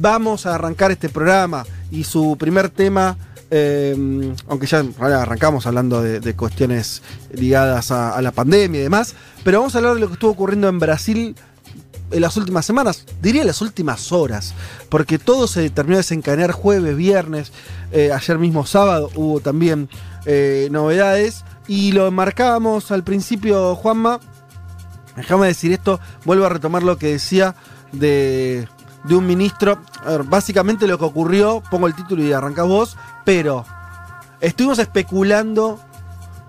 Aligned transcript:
Vamos 0.00 0.46
a 0.46 0.54
arrancar 0.54 0.90
este 0.90 1.08
programa 1.08 1.64
y 1.90 2.04
su 2.04 2.36
primer 2.38 2.70
tema, 2.70 3.16
eh, 3.50 4.34
aunque 4.48 4.66
ya 4.66 4.84
arrancamos 4.98 5.66
hablando 5.66 6.02
de, 6.02 6.34
cuestiones 6.34 7.02
ligadas 7.32 7.90
a, 7.90 8.20
la 8.22 8.32
pandemia 8.32 8.80
y 8.80 8.84
demás, 8.84 9.14
pero 9.44 9.58
vamos 9.58 9.74
a 9.74 9.78
hablar 9.78 9.94
de 9.94 10.00
lo 10.00 10.06
que 10.08 10.14
estuvo 10.14 10.30
ocurriendo 10.30 10.68
en 10.68 10.78
Brasil 10.78 11.36
en 12.10 12.20
las 12.20 12.36
últimas 12.36 12.66
semanas, 12.66 13.04
diría 13.22 13.44
las 13.44 13.60
últimas 13.60 14.10
horas, 14.10 14.54
porque 14.88 15.18
todo 15.18 15.46
se 15.46 15.70
terminó 15.70 15.96
de 15.96 16.02
desencadenar 16.02 16.50
jueves, 16.50 16.96
viernes, 16.96 17.52
eh, 17.92 18.10
ayer 18.12 18.38
mismo 18.38 18.66
sábado 18.66 19.10
hubo 19.14 19.40
también 19.40 19.88
eh, 20.26 20.68
novedades 20.72 21.44
y 21.68 21.92
lo 21.92 22.10
marcábamos 22.10 22.90
al 22.90 23.04
principio, 23.04 23.76
Juanma. 23.76 24.18
Déjame 25.16 25.46
decir 25.46 25.72
esto, 25.72 26.00
vuelvo 26.24 26.46
a 26.46 26.48
retomar 26.48 26.82
lo 26.82 26.96
que 26.98 27.12
decía 27.12 27.54
de 27.92 28.66
de 29.04 29.14
un 29.14 29.26
ministro. 29.26 29.78
A 30.04 30.10
ver, 30.10 30.22
básicamente 30.24 30.86
lo 30.86 30.98
que 30.98 31.04
ocurrió, 31.04 31.62
pongo 31.70 31.86
el 31.86 31.94
título 31.94 32.22
y 32.22 32.32
arranca 32.32 32.62
vos, 32.62 32.96
pero 33.24 33.64
estuvimos 34.40 34.78
especulando 34.78 35.78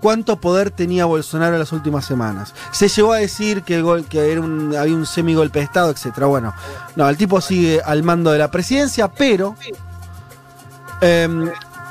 cuánto 0.02 0.36
poder 0.36 0.70
tenía 0.70 1.04
Bolsonaro 1.04 1.54
en 1.54 1.60
las 1.60 1.72
últimas 1.72 2.04
semanas. 2.04 2.54
Se 2.72 2.88
llegó 2.88 3.12
a 3.12 3.18
decir 3.18 3.62
que, 3.62 3.80
un, 3.82 4.74
había 4.76 4.94
un 4.94 5.06
semigolpe 5.06 5.60
de 5.60 5.64
Estado, 5.64 5.90
etc. 5.92 6.24
Bueno, 6.26 6.52
no, 6.96 7.08
el 7.08 7.16
tipo 7.16 7.40
sigue 7.40 7.80
al 7.84 8.02
mando 8.02 8.32
de 8.32 8.38
la 8.38 8.50
presidencia, 8.50 9.08
pero 9.08 9.54
em, 11.00 11.48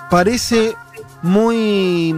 parece 0.09 0.75
muy, 1.21 2.13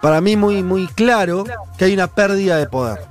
para 0.00 0.22
mí 0.22 0.36
muy, 0.36 0.62
muy 0.62 0.86
claro 0.86 1.44
que 1.76 1.84
hay 1.84 1.92
una 1.92 2.06
pérdida 2.06 2.56
de 2.56 2.66
poder. 2.66 3.06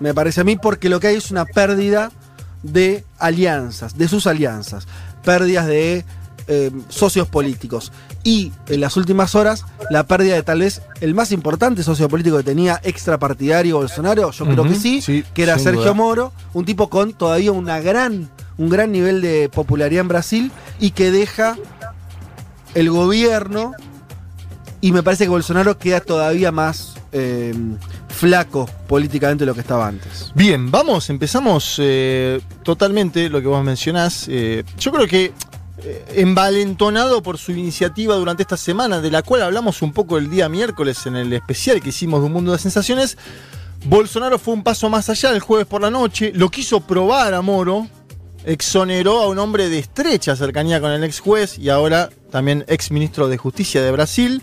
Me 0.00 0.12
parece 0.12 0.42
a 0.42 0.44
mí 0.44 0.56
porque 0.56 0.90
lo 0.90 1.00
que 1.00 1.06
hay 1.06 1.16
es 1.16 1.30
una 1.30 1.46
pérdida 1.46 2.10
de 2.64 3.04
alianzas, 3.18 3.96
de 3.96 4.08
sus 4.08 4.26
alianzas, 4.26 4.88
pérdidas 5.22 5.66
de 5.66 6.04
eh, 6.48 6.70
socios 6.88 7.28
políticos. 7.28 7.92
Y 8.24 8.52
en 8.68 8.80
las 8.80 8.96
últimas 8.96 9.34
horas, 9.34 9.64
la 9.90 10.06
pérdida 10.06 10.34
de 10.34 10.42
tal 10.42 10.60
vez 10.60 10.82
el 11.00 11.14
más 11.14 11.30
importante 11.30 11.82
socio 11.82 12.08
político 12.08 12.38
que 12.38 12.42
tenía 12.42 12.80
extrapartidario 12.82 13.76
Bolsonaro, 13.76 14.30
yo 14.30 14.44
creo 14.46 14.64
que 14.64 14.74
sí, 14.74 15.24
que 15.34 15.42
era 15.42 15.58
Sergio 15.58 15.94
Moro, 15.94 16.32
un 16.54 16.64
tipo 16.64 16.88
con 16.88 17.12
todavía 17.12 17.52
una 17.52 17.80
gran, 17.80 18.30
un 18.56 18.68
gran 18.70 18.92
nivel 18.92 19.20
de 19.20 19.50
popularidad 19.50 20.00
en 20.00 20.08
Brasil 20.08 20.52
y 20.80 20.90
que 20.92 21.10
deja 21.10 21.56
el 22.74 22.90
gobierno. 22.90 23.72
Y 24.80 24.92
me 24.92 25.02
parece 25.02 25.24
que 25.24 25.30
Bolsonaro 25.30 25.78
queda 25.78 26.00
todavía 26.00 26.50
más 26.52 26.94
eh, 27.12 27.54
flaco 28.24 28.66
políticamente 28.86 29.44
lo 29.44 29.52
que 29.52 29.60
estaba 29.60 29.86
antes. 29.86 30.32
Bien, 30.34 30.70
vamos, 30.70 31.10
empezamos 31.10 31.76
eh, 31.78 32.40
totalmente 32.62 33.28
lo 33.28 33.42
que 33.42 33.48
vos 33.48 33.62
mencionás. 33.62 34.26
Eh, 34.30 34.64
yo 34.78 34.92
creo 34.92 35.06
que 35.06 35.34
eh, 35.82 36.04
envalentonado 36.16 37.22
por 37.22 37.36
su 37.36 37.52
iniciativa 37.52 38.14
durante 38.14 38.42
esta 38.42 38.56
semana, 38.56 39.02
de 39.02 39.10
la 39.10 39.20
cual 39.20 39.42
hablamos 39.42 39.82
un 39.82 39.92
poco 39.92 40.16
el 40.16 40.30
día 40.30 40.48
miércoles 40.48 41.04
en 41.04 41.16
el 41.16 41.34
especial 41.34 41.82
que 41.82 41.90
hicimos 41.90 42.20
de 42.20 42.26
un 42.28 42.32
mundo 42.32 42.52
de 42.52 42.58
sensaciones, 42.58 43.18
Bolsonaro 43.84 44.38
fue 44.38 44.54
un 44.54 44.62
paso 44.62 44.88
más 44.88 45.10
allá 45.10 45.30
el 45.30 45.40
jueves 45.40 45.66
por 45.66 45.82
la 45.82 45.90
noche, 45.90 46.32
lo 46.34 46.48
quiso 46.48 46.80
probar 46.80 47.34
a 47.34 47.42
Moro, 47.42 47.88
exoneró 48.46 49.20
a 49.20 49.28
un 49.28 49.38
hombre 49.38 49.68
de 49.68 49.80
estrecha 49.80 50.34
cercanía 50.34 50.80
con 50.80 50.92
el 50.92 51.04
ex 51.04 51.20
juez 51.20 51.58
y 51.58 51.68
ahora 51.68 52.08
también 52.30 52.64
ex 52.68 52.90
ministro 52.90 53.28
de 53.28 53.36
Justicia 53.36 53.82
de 53.82 53.90
Brasil. 53.90 54.42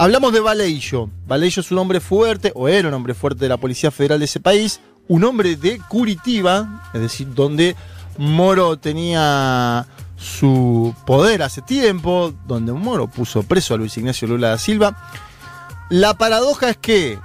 Hablamos 0.00 0.32
de 0.32 0.38
Valeijo. 0.38 1.10
Valeijo 1.26 1.60
es 1.60 1.72
un 1.72 1.78
hombre 1.78 1.98
fuerte, 1.98 2.52
o 2.54 2.68
era 2.68 2.86
un 2.86 2.94
hombre 2.94 3.14
fuerte 3.14 3.40
de 3.40 3.48
la 3.48 3.56
Policía 3.56 3.90
Federal 3.90 4.20
de 4.20 4.26
ese 4.26 4.38
país, 4.38 4.80
un 5.08 5.24
hombre 5.24 5.56
de 5.56 5.80
Curitiba, 5.88 6.88
es 6.94 7.00
decir, 7.00 7.34
donde 7.34 7.74
Moro 8.16 8.78
tenía 8.78 9.88
su 10.16 10.94
poder 11.04 11.42
hace 11.42 11.62
tiempo, 11.62 12.32
donde 12.46 12.72
Moro 12.72 13.08
puso 13.08 13.42
preso 13.42 13.74
a 13.74 13.76
Luis 13.76 13.96
Ignacio 13.96 14.28
Lula 14.28 14.50
da 14.50 14.58
Silva. 14.58 14.96
La 15.90 16.14
paradoja 16.14 16.70
es 16.70 16.76
que 16.76 17.18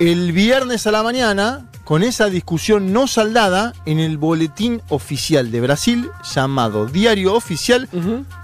el 0.00 0.32
viernes 0.32 0.88
a 0.88 0.90
la 0.90 1.04
mañana, 1.04 1.68
con 1.84 2.02
esa 2.02 2.26
discusión 2.26 2.92
no 2.92 3.06
saldada, 3.06 3.74
en 3.86 4.00
el 4.00 4.18
boletín 4.18 4.82
oficial 4.88 5.52
de 5.52 5.60
Brasil, 5.60 6.10
llamado 6.34 6.86
Diario 6.86 7.34
Oficial, 7.34 7.88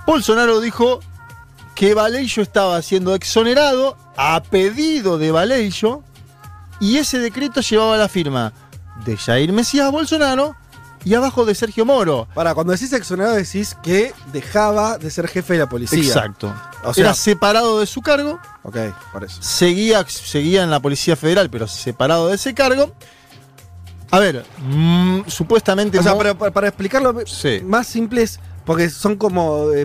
Bolsonaro 0.07 0.61
dijo, 0.61 1.01
que 1.79 1.95
Vallejo 1.95 2.41
estaba 2.41 2.83
siendo 2.83 3.15
exonerado 3.15 3.97
a 4.17 4.43
pedido 4.43 5.17
de 5.17 5.31
Vallejo 5.31 6.03
y 6.81 6.97
ese 6.97 7.21
decreto 7.21 7.61
llevaba 7.61 7.97
la 7.97 8.09
firma 8.09 8.53
de 9.05 9.17
Jair 9.17 9.53
Mesías 9.53 9.89
Bolsonaro 9.93 10.57
y 11.05 11.15
abajo 11.15 11.45
de 11.45 11.55
Sergio 11.55 11.87
Moro. 11.87 12.27
Para, 12.35 12.53
cuando 12.57 12.73
decís 12.73 12.93
exonerado 12.93 13.37
decís 13.37 13.77
que 13.81 14.13
dejaba 14.33 14.99
de 14.99 15.09
ser 15.09 15.29
jefe 15.29 15.53
de 15.53 15.61
la 15.61 15.69
policía. 15.69 16.01
Exacto. 16.01 16.53
O 16.83 16.93
sea, 16.93 17.05
Era 17.05 17.15
separado 17.15 17.79
de 17.79 17.87
su 17.87 18.03
cargo. 18.03 18.41
Ok, 18.65 18.77
por 19.13 19.23
eso. 19.23 19.41
Seguía, 19.41 20.05
seguía 20.09 20.65
en 20.65 20.73
la 20.73 20.81
Policía 20.81 21.15
Federal, 21.15 21.49
pero 21.49 21.69
separado 21.69 22.27
de 22.27 22.35
ese 22.35 22.55
cargo. 22.55 22.93
A 24.11 24.19
ver, 24.19 24.45
mm, 24.59 25.29
supuestamente... 25.29 26.01
O 26.01 26.03
sea, 26.03 26.19
para, 26.19 26.67
explicarlo 26.67 27.15
más 27.63 27.87
simple 27.87 28.23
es, 28.23 28.41
porque 28.65 28.91
son 28.91 29.15
como... 29.15 29.71
Eh, 29.71 29.85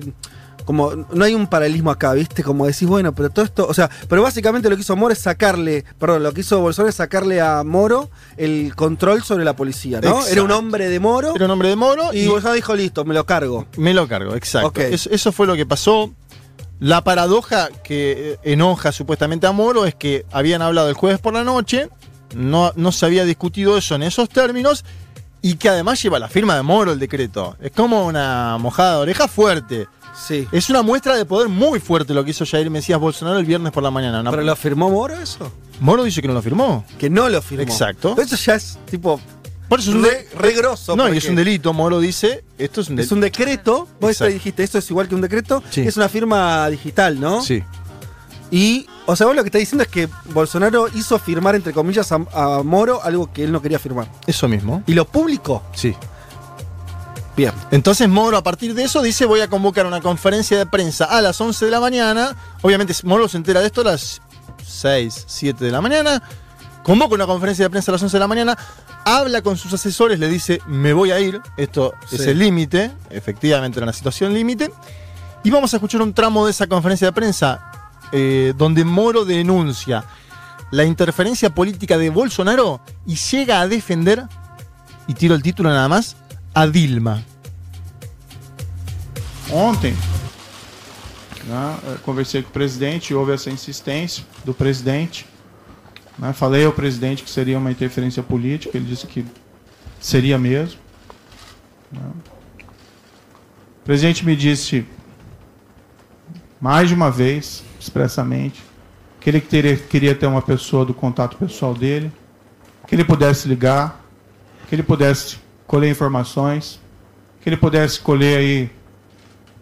como 0.65 0.93
no 1.11 1.25
hay 1.25 1.35
un 1.35 1.47
paralelismo 1.47 1.91
acá, 1.91 2.13
¿viste? 2.13 2.43
Como 2.43 2.65
decís, 2.65 2.87
bueno, 2.87 3.13
pero 3.13 3.29
todo 3.29 3.45
esto, 3.45 3.67
o 3.67 3.73
sea, 3.73 3.89
pero 4.07 4.21
básicamente 4.21 4.69
lo 4.69 4.75
que 4.75 4.81
hizo 4.81 4.95
Moro 4.95 5.13
es 5.13 5.19
sacarle, 5.19 5.85
perdón, 5.99 6.23
lo 6.23 6.33
que 6.33 6.41
hizo 6.41 6.59
Bolsonaro 6.59 6.89
es 6.89 6.95
sacarle 6.95 7.41
a 7.41 7.63
Moro 7.63 8.09
el 8.37 8.75
control 8.75 9.23
sobre 9.23 9.45
la 9.45 9.55
policía, 9.55 10.01
¿no? 10.01 10.25
Era 10.25 10.43
un 10.43 10.51
hombre 10.51 10.89
de 10.89 10.99
Moro. 10.99 11.35
Era 11.35 11.45
un 11.45 11.51
hombre 11.51 11.69
de 11.69 11.75
Moro. 11.75 12.13
Y, 12.13 12.27
Bolsonaro 12.27 12.55
dijo, 12.55 12.75
listo, 12.75 13.05
me 13.05 13.13
lo 13.13 13.25
cargo. 13.25 13.67
Me 13.77 13.93
lo 13.93 14.07
cargo, 14.07 14.35
exacto. 14.35 14.81
eso 14.81 15.31
fue 15.31 15.47
lo 15.47 15.55
que 15.55 15.65
pasó. 15.65 16.11
La 16.79 17.03
paradoja 17.03 17.69
que 17.83 18.39
enoja 18.43 18.91
supuestamente 18.91 19.47
a 19.47 19.51
Moro 19.51 19.85
es 19.85 19.95
que 19.95 20.25
habían 20.31 20.61
hablado 20.61 20.89
el 20.89 20.95
jueves 20.95 21.19
por 21.19 21.33
la 21.33 21.43
noche, 21.43 21.89
no, 22.35 22.73
no 22.75 22.91
se 22.91 23.05
había 23.05 23.25
discutido 23.25 23.77
eso 23.77 23.95
en 23.95 24.03
esos 24.03 24.27
términos, 24.27 24.83
y 25.41 25.55
que 25.55 25.69
además 25.69 26.01
lleva 26.01 26.19
la 26.19 26.29
firma 26.29 26.55
de 26.55 26.61
Moro 26.61 26.93
el 26.93 26.99
decreto. 26.99 27.57
Es 27.61 27.71
como 27.71 28.05
una 28.05 28.57
mojada 28.57 28.93
de 28.93 29.01
oreja 29.01 29.27
fuerte. 29.27 29.87
Sí. 30.15 30.47
Es 30.51 30.69
una 30.69 30.81
muestra 30.81 31.15
de 31.15 31.25
poder 31.25 31.49
muy 31.49 31.79
fuerte 31.79 32.13
lo 32.13 32.23
que 32.23 32.31
hizo 32.31 32.45
Jair 32.45 32.69
Mesías 32.69 32.99
Bolsonaro 32.99 33.39
el 33.39 33.45
viernes 33.45 33.71
por 33.71 33.83
la 33.83 33.91
mañana. 33.91 34.29
¿Pero 34.29 34.43
lo 34.43 34.55
firmó 34.55 34.89
Moro 34.89 35.15
eso? 35.15 35.51
Moro 35.79 36.03
dice 36.03 36.21
que 36.21 36.27
no 36.27 36.33
lo 36.33 36.41
firmó. 36.41 36.85
Que 36.97 37.09
no 37.09 37.29
lo 37.29 37.41
firmó. 37.41 37.63
Exacto. 37.63 38.15
eso 38.19 38.35
ya 38.35 38.55
es 38.55 38.77
tipo. 38.89 39.19
Por 39.67 39.79
eso 39.79 39.89
es 39.91 39.95
un 39.95 40.03
re, 40.03 40.55
No, 40.95 41.11
y 41.11 41.17
es 41.17 41.27
un 41.27 41.35
delito. 41.35 41.73
Moro 41.73 41.99
dice, 41.99 42.43
esto 42.57 42.81
es 42.81 42.89
un 42.89 42.95
delito. 42.97 43.07
Es 43.07 43.11
un 43.11 43.21
decreto. 43.21 43.87
Vos 43.99 44.19
dijiste, 44.19 44.63
esto 44.63 44.77
es 44.77 44.89
igual 44.89 45.07
que 45.07 45.15
un 45.15 45.21
decreto. 45.21 45.63
Es 45.75 45.97
una 45.97 46.09
firma 46.09 46.69
digital, 46.69 47.19
¿no? 47.19 47.41
Sí. 47.41 47.63
Y, 48.51 48.85
o 49.07 49.15
sea, 49.15 49.25
vos 49.25 49.35
lo 49.35 49.41
que 49.41 49.47
está 49.47 49.57
diciendo 49.57 49.83
es 49.83 49.89
que 49.89 50.07
Bolsonaro 50.25 50.87
hizo 50.93 51.17
firmar, 51.17 51.55
entre 51.55 51.73
comillas, 51.73 52.11
a, 52.11 52.23
a 52.33 52.61
Moro 52.61 53.01
algo 53.01 53.33
que 53.33 53.43
él 53.43 53.51
no 53.51 53.63
quería 53.63 53.79
firmar. 53.79 54.07
Eso 54.27 54.47
mismo. 54.47 54.83
¿Y 54.85 54.93
lo 54.93 55.05
publicó? 55.05 55.63
Sí. 55.73 55.95
Bien. 57.35 57.51
Entonces 57.71 58.07
Moro 58.07 58.37
a 58.37 58.43
partir 58.43 58.73
de 58.75 58.83
eso 58.83 59.01
dice 59.01 59.25
voy 59.25 59.41
a 59.41 59.49
convocar 59.49 59.85
una 59.85 60.01
conferencia 60.01 60.57
de 60.57 60.65
prensa 60.65 61.05
a 61.05 61.21
las 61.21 61.39
11 61.39 61.65
de 61.65 61.71
la 61.71 61.79
mañana. 61.79 62.35
Obviamente 62.61 62.93
Moro 63.03 63.27
se 63.27 63.37
entera 63.37 63.61
de 63.61 63.67
esto 63.67 63.81
a 63.81 63.85
las 63.85 64.21
6, 64.65 65.25
7 65.27 65.65
de 65.65 65.71
la 65.71 65.81
mañana. 65.81 66.21
Convoca 66.83 67.15
una 67.15 67.25
conferencia 67.25 67.65
de 67.65 67.69
prensa 67.69 67.91
a 67.91 67.93
las 67.93 68.03
11 68.03 68.17
de 68.17 68.19
la 68.19 68.27
mañana. 68.27 68.57
Habla 69.05 69.41
con 69.41 69.57
sus 69.57 69.73
asesores, 69.73 70.19
le 70.19 70.27
dice 70.27 70.61
me 70.67 70.93
voy 70.93 71.11
a 71.11 71.19
ir. 71.19 71.41
Esto 71.57 71.93
es 72.11 72.21
el 72.27 72.39
límite. 72.39 72.91
Efectivamente 73.09 73.79
era 73.79 73.85
una 73.85 73.93
situación 73.93 74.33
límite. 74.33 74.71
Y 75.43 75.49
vamos 75.49 75.73
a 75.73 75.77
escuchar 75.77 76.01
un 76.01 76.13
tramo 76.13 76.45
de 76.45 76.51
esa 76.51 76.67
conferencia 76.67 77.07
de 77.07 77.13
prensa 77.13 77.71
eh, 78.11 78.53
donde 78.55 78.85
Moro 78.85 79.25
denuncia 79.25 80.05
la 80.71 80.85
interferencia 80.85 81.49
política 81.49 81.97
de 81.97 82.09
Bolsonaro 82.09 82.79
y 83.05 83.15
llega 83.15 83.59
a 83.61 83.67
defender, 83.67 84.23
y 85.07 85.13
tiro 85.13 85.35
el 85.35 85.43
título 85.43 85.69
nada 85.69 85.87
más, 85.87 86.15
a 86.53 86.67
Dilma. 86.67 87.23
ontem, 89.51 89.95
né, 91.45 91.79
conversei 92.03 92.41
com 92.43 92.49
o 92.49 92.51
presidente, 92.51 93.13
houve 93.13 93.31
essa 93.31 93.49
insistência 93.49 94.23
do 94.45 94.53
presidente. 94.53 95.25
Né, 96.17 96.31
falei 96.31 96.63
ao 96.65 96.71
presidente 96.71 97.23
que 97.23 97.29
seria 97.29 97.57
uma 97.57 97.71
interferência 97.71 98.21
política, 98.21 98.77
ele 98.77 98.85
disse 98.85 99.07
que 99.07 99.25
seria 99.99 100.37
mesmo. 100.37 100.79
Né. 101.91 102.01
O 103.81 103.85
presidente 103.85 104.25
me 104.25 104.35
disse 104.35 104.85
mais 106.61 106.87
de 106.87 106.95
uma 106.95 107.11
vez, 107.11 107.63
expressamente, 107.79 108.63
que 109.19 109.29
ele 109.29 109.41
teria, 109.41 109.75
queria 109.75 110.15
ter 110.15 110.27
uma 110.27 110.41
pessoa 110.41 110.85
do 110.85 110.93
contato 110.93 111.35
pessoal 111.35 111.73
dele, 111.73 112.11
que 112.87 112.95
ele 112.95 113.03
pudesse 113.03 113.47
ligar, 113.47 114.01
que 114.67 114.75
ele 114.75 114.83
pudesse 114.83 115.42
colher 115.67 115.89
informações, 115.89 116.79
que 117.41 117.49
ele 117.49 117.57
pudesse 117.57 117.99
colher 117.99 118.37
aí 118.37 118.69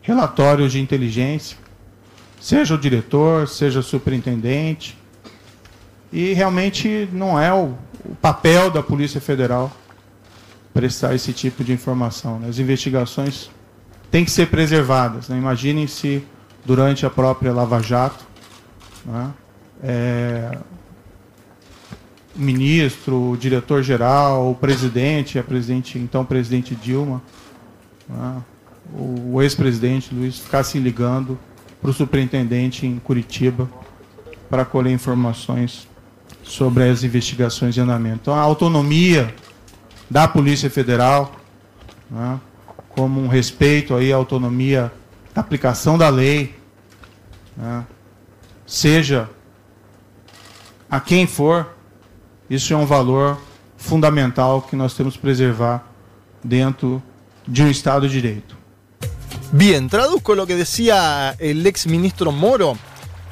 relatórios 0.01 0.71
de 0.71 0.79
inteligência, 0.79 1.57
seja 2.39 2.75
o 2.75 2.77
diretor, 2.77 3.47
seja 3.47 3.79
o 3.79 3.83
superintendente. 3.83 4.97
E 6.11 6.33
realmente 6.33 7.07
não 7.11 7.39
é 7.39 7.53
o, 7.53 7.73
o 8.03 8.15
papel 8.21 8.69
da 8.69 8.83
Polícia 8.83 9.21
Federal 9.21 9.71
prestar 10.73 11.13
esse 11.13 11.31
tipo 11.33 11.63
de 11.63 11.71
informação. 11.71 12.39
Né? 12.39 12.49
As 12.49 12.59
investigações 12.59 13.49
têm 14.09 14.25
que 14.25 14.31
ser 14.31 14.47
preservadas. 14.47 15.29
Né? 15.29 15.37
Imaginem 15.37 15.87
se 15.87 16.25
durante 16.65 17.05
a 17.05 17.09
própria 17.09 17.53
Lava 17.53 17.81
Jato, 17.81 18.25
né? 19.05 19.31
é, 19.83 20.57
ministro, 22.35 23.31
o 23.31 23.37
diretor-geral, 23.37 24.49
o 24.51 24.55
presidente, 24.55 25.37
a 25.37 25.43
presidente, 25.43 25.97
então 25.97 26.23
presidente 26.23 26.75
Dilma, 26.75 27.21
né? 28.07 28.41
o 28.93 29.41
ex-presidente 29.41 30.13
Luiz 30.13 30.39
ficasse 30.39 30.77
ligando 30.79 31.37
para 31.81 31.89
o 31.89 31.93
superintendente 31.93 32.85
em 32.85 32.99
Curitiba 32.99 33.69
para 34.49 34.65
colher 34.65 34.91
informações 34.91 35.87
sobre 36.43 36.89
as 36.89 37.03
investigações 37.03 37.73
de 37.73 37.81
andamento. 37.81 38.19
Então, 38.21 38.33
a 38.33 38.41
autonomia 38.41 39.33
da 40.09 40.27
Polícia 40.27 40.69
Federal, 40.69 41.33
né, 42.09 42.39
como 42.89 43.21
um 43.21 43.27
respeito 43.27 43.95
aí 43.95 44.11
à 44.11 44.15
autonomia 44.17 44.91
da 45.33 45.39
aplicação 45.39 45.97
da 45.97 46.09
lei, 46.09 46.53
né, 47.55 47.85
seja 48.65 49.29
a 50.89 50.99
quem 50.99 51.25
for, 51.25 51.67
isso 52.51 52.73
é 52.73 52.77
um 52.77 52.85
valor 52.85 53.37
fundamental 53.77 54.61
que 54.61 54.75
nós 54.75 54.93
temos 54.93 55.15
que 55.15 55.21
preservar 55.21 55.89
dentro 56.43 57.01
de 57.47 57.63
un 57.63 57.69
Estado 57.69 58.01
de 58.01 58.21
Derecho. 58.21 58.57
Bien, 59.53 59.87
traduzco 59.87 60.35
lo 60.35 60.45
que 60.45 60.55
decía 60.55 61.33
el 61.39 61.65
ex 61.65 61.87
ministro 61.87 62.31
Moro. 62.33 62.77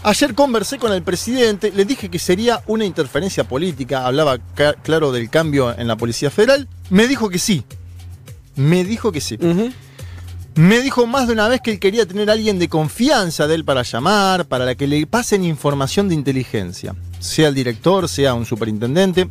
Ayer 0.03 0.33
conversé 0.33 0.77
con 0.77 0.93
el 0.93 1.03
presidente, 1.03 1.73
le 1.75 1.83
dije 1.83 2.09
que 2.09 2.19
sería 2.19 2.63
una 2.67 2.85
interferencia 2.85 3.43
política, 3.43 4.05
hablaba 4.05 4.37
claro 4.81 5.11
del 5.11 5.29
cambio 5.29 5.77
en 5.77 5.87
la 5.87 5.97
Policía 5.97 6.31
Federal, 6.31 6.69
me 6.89 7.05
dijo 7.05 7.29
que 7.29 7.37
sí, 7.37 7.65
me 8.55 8.85
dijo 8.85 9.11
que 9.11 9.19
sí. 9.19 9.37
Me 10.55 10.79
dijo 10.79 11.05
más 11.05 11.27
de 11.27 11.33
una 11.33 11.49
vez 11.49 11.59
que 11.59 11.71
él 11.71 11.79
quería 11.79 12.05
tener 12.05 12.29
a 12.29 12.33
alguien 12.33 12.59
de 12.59 12.69
confianza 12.69 13.47
de 13.47 13.55
él 13.55 13.65
para 13.65 13.83
llamar, 13.83 14.45
para 14.45 14.75
que 14.75 14.87
le 14.87 15.05
pasen 15.05 15.43
información 15.43 16.07
de 16.07 16.15
inteligencia, 16.15 16.95
sea 17.19 17.49
el 17.49 17.55
director, 17.55 18.07
sea 18.09 18.33
un 18.33 18.45
superintendente. 18.45 19.29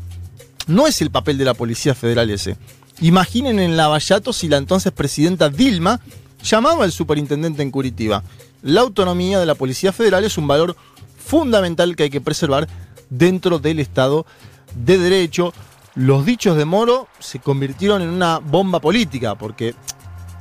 No 0.66 0.86
es 0.86 1.00
el 1.00 1.10
papel 1.10 1.38
de 1.38 1.44
la 1.44 1.54
Policía 1.54 1.94
Federal 1.94 2.30
ese. 2.30 2.56
Imaginen 3.00 3.58
en 3.58 3.76
Lavallato 3.76 4.32
si 4.32 4.48
la 4.48 4.56
entonces 4.56 4.92
presidenta 4.92 5.48
Dilma 5.48 6.00
llamaba 6.42 6.84
al 6.84 6.92
superintendente 6.92 7.62
en 7.62 7.70
Curitiba. 7.70 8.22
La 8.62 8.80
autonomía 8.80 9.38
de 9.38 9.46
la 9.46 9.54
Policía 9.54 9.92
Federal 9.92 10.24
es 10.24 10.36
un 10.36 10.46
valor 10.46 10.76
fundamental 11.24 11.94
que 11.94 12.04
hay 12.04 12.10
que 12.10 12.20
preservar 12.20 12.68
dentro 13.10 13.58
del 13.58 13.80
Estado 13.80 14.26
de 14.74 14.98
Derecho. 14.98 15.52
Los 15.94 16.26
dichos 16.26 16.56
de 16.56 16.64
Moro 16.64 17.08
se 17.18 17.38
convirtieron 17.38 18.02
en 18.02 18.08
una 18.08 18.38
bomba 18.38 18.80
política, 18.80 19.36
porque 19.36 19.74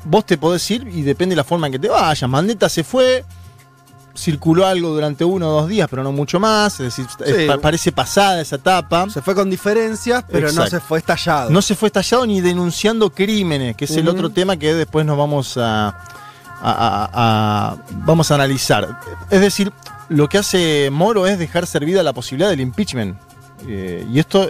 vos 0.05 0.25
te 0.25 0.38
podés 0.38 0.69
ir 0.71 0.88
y 0.94 1.01
depende 1.01 1.33
de 1.33 1.38
la 1.38 1.44
forma 1.44 1.67
en 1.67 1.73
que 1.73 1.79
te 1.79 1.89
vayas. 1.89 2.29
Mandeta 2.29 2.69
se 2.69 2.83
fue, 2.83 3.23
circuló 4.17 4.65
algo 4.65 4.89
durante 4.89 5.23
uno 5.23 5.49
o 5.49 5.61
dos 5.61 5.69
días, 5.69 5.87
pero 5.89 6.03
no 6.03 6.11
mucho 6.11 6.39
más. 6.39 6.79
Es 6.79 6.97
decir, 6.97 7.05
parece 7.61 7.91
pasada 7.91 8.41
esa 8.41 8.55
etapa. 8.57 9.09
Se 9.09 9.21
fue 9.21 9.35
con 9.35 9.49
diferencias, 9.49 10.25
pero 10.29 10.51
no 10.51 10.67
se 10.67 10.79
fue 10.79 10.99
estallado. 10.99 11.49
No 11.49 11.61
se 11.61 11.75
fue 11.75 11.87
estallado 11.87 12.25
ni 12.25 12.41
denunciando 12.41 13.11
crímenes, 13.11 13.75
que 13.75 13.85
es 13.85 13.95
el 13.95 14.07
otro 14.07 14.29
tema 14.29 14.57
que 14.57 14.73
después 14.73 15.05
nos 15.05 15.17
vamos 15.17 15.57
a, 15.57 15.95
vamos 18.05 18.31
a 18.31 18.35
analizar. 18.35 18.99
Es 19.29 19.41
decir, 19.41 19.71
lo 20.09 20.27
que 20.27 20.39
hace 20.39 20.89
Moro 20.91 21.27
es 21.27 21.37
dejar 21.37 21.67
servida 21.67 22.03
la 22.03 22.13
posibilidad 22.13 22.49
del 22.49 22.61
impeachment. 22.61 23.17
Eh, 23.67 24.05
y 24.11 24.19
esto 24.19 24.49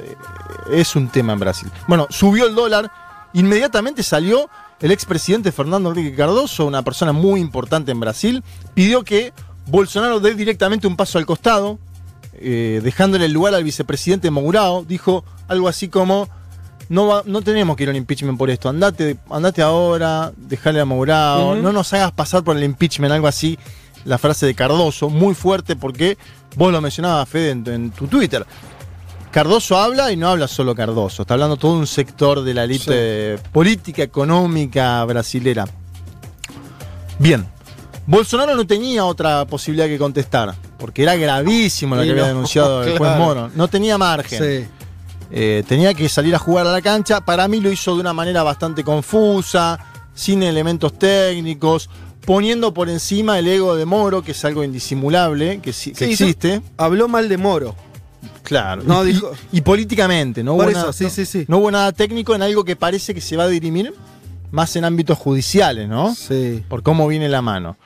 es 0.71 0.95
un 0.95 1.09
tema 1.09 1.33
en 1.33 1.39
Brasil. 1.39 1.69
Bueno, 1.87 2.07
subió 2.09 2.45
el 2.45 2.55
dólar, 2.55 2.91
inmediatamente 3.33 4.03
salió 4.03 4.49
el 4.79 4.91
expresidente 4.91 5.51
Fernando 5.51 5.89
Enrique 5.89 6.15
Cardoso, 6.15 6.65
una 6.65 6.83
persona 6.83 7.11
muy 7.11 7.39
importante 7.39 7.91
en 7.91 7.99
Brasil, 7.99 8.43
pidió 8.73 9.03
que 9.03 9.33
Bolsonaro 9.67 10.19
dé 10.19 10.33
directamente 10.33 10.87
un 10.87 10.95
paso 10.95 11.17
al 11.17 11.25
costado, 11.25 11.77
eh, 12.33 12.79
dejándole 12.83 13.25
el 13.25 13.33
lugar 13.33 13.53
al 13.53 13.63
vicepresidente 13.63 14.31
Mourao, 14.31 14.85
dijo 14.85 15.25
algo 15.47 15.67
así 15.67 15.89
como, 15.89 16.29
no, 16.89 17.21
no 17.25 17.41
tenemos 17.41 17.75
que 17.75 17.83
ir 17.83 17.89
a 17.89 17.91
un 17.91 17.97
impeachment 17.97 18.37
por 18.37 18.49
esto, 18.49 18.69
andate, 18.69 19.17
andate 19.29 19.61
ahora, 19.61 20.31
dejale 20.37 20.79
a 20.79 20.85
Mourao, 20.85 21.55
no 21.55 21.73
nos 21.73 21.91
hagas 21.93 22.13
pasar 22.13 22.43
por 22.43 22.55
el 22.55 22.63
impeachment, 22.63 23.13
algo 23.13 23.27
así, 23.27 23.59
la 24.05 24.17
frase 24.17 24.45
de 24.45 24.55
Cardoso, 24.55 25.09
muy 25.09 25.35
fuerte 25.35 25.75
porque 25.75 26.17
vos 26.55 26.71
lo 26.71 26.79
mencionabas, 26.79 27.27
Fede, 27.27 27.51
en, 27.51 27.91
tu 27.91 28.07
Twitter. 28.07 28.45
Cardoso 29.31 29.77
habla 29.77 30.11
y 30.11 30.15
no 30.15 30.29
habla 30.29 30.47
solo 30.47 30.73
Cardoso, 30.73 31.23
está 31.23 31.33
hablando 31.33 31.57
todo 31.57 31.73
un 31.73 31.87
sector 31.87 32.41
de 32.41 32.53
la 32.53 32.63
élite 32.63 33.37
política, 33.51 34.01
económica 34.01 35.03
brasilera. 35.03 35.65
Bien, 37.19 37.45
Bolsonaro 38.07 38.55
no 38.55 38.65
tenía 38.65 39.03
otra 39.03 39.45
posibilidad 39.45 39.85
que 39.85 39.97
contestar, 39.97 40.55
porque 40.79 41.03
era 41.03 41.15
gravísimo 41.15 41.95
lo 41.95 42.03
que 42.03 42.11
había 42.11 42.27
denunciado 42.27 42.83
el 42.83 42.97
juez 42.97 43.17
Moro. 43.17 43.51
No 43.53 43.67
tenía 43.67 43.97
margen. 43.97 44.69
Eh, 45.29 45.63
tenía 45.67 45.93
que 45.93 46.07
salir 46.07 46.33
a 46.33 46.39
jugar 46.39 46.65
a 46.65 46.71
la 46.71 46.81
cancha. 46.81 47.19
Para 47.19 47.49
mí 47.49 47.59
lo 47.59 47.69
hizo 47.69 47.93
de 47.95 47.99
una 47.99 48.13
manera 48.13 48.43
bastante 48.43 48.81
confusa, 48.81 49.77
sin 50.15 50.41
elementos 50.41 50.97
técnicos, 50.97 51.89
poniendo 52.25 52.73
por 52.73 52.87
encima 52.87 53.37
el 53.39 53.47
ego 53.47 53.75
de 53.75 53.85
Moro, 53.85 54.21
que 54.21 54.31
es 54.31 54.45
algo 54.45 54.63
indisimulable, 54.63 55.59
que, 55.59 55.71
existe. 55.71 56.61
Habló 56.77 57.09
mal 57.09 57.27
de 57.27 57.37
Moro. 57.37 57.75
Claro. 58.43 58.83
y, 59.51 59.59
políticamente, 59.59 60.41
no 60.41 60.53
hubo, 60.53 60.65
nada, 60.71 60.91
no 61.49 61.57
hubo 61.57 61.71
nada 61.71 61.91
técnico 61.91 62.33
en 62.33 62.41
algo 62.41 62.63
que 62.63 62.77
parece 62.77 63.13
que 63.13 63.19
se 63.19 63.35
va 63.35 63.43
a 63.43 63.47
dirimir 63.49 63.93
más 64.51 64.75
en 64.75 64.85
ámbitos 64.85 65.17
judiciales, 65.17 65.87
¿no? 65.87 66.13
Sí. 66.15 66.63
Por 66.67 66.83
cómo 66.83 67.07
viene 67.07 67.29
la 67.29 67.41
mano. 67.41 67.77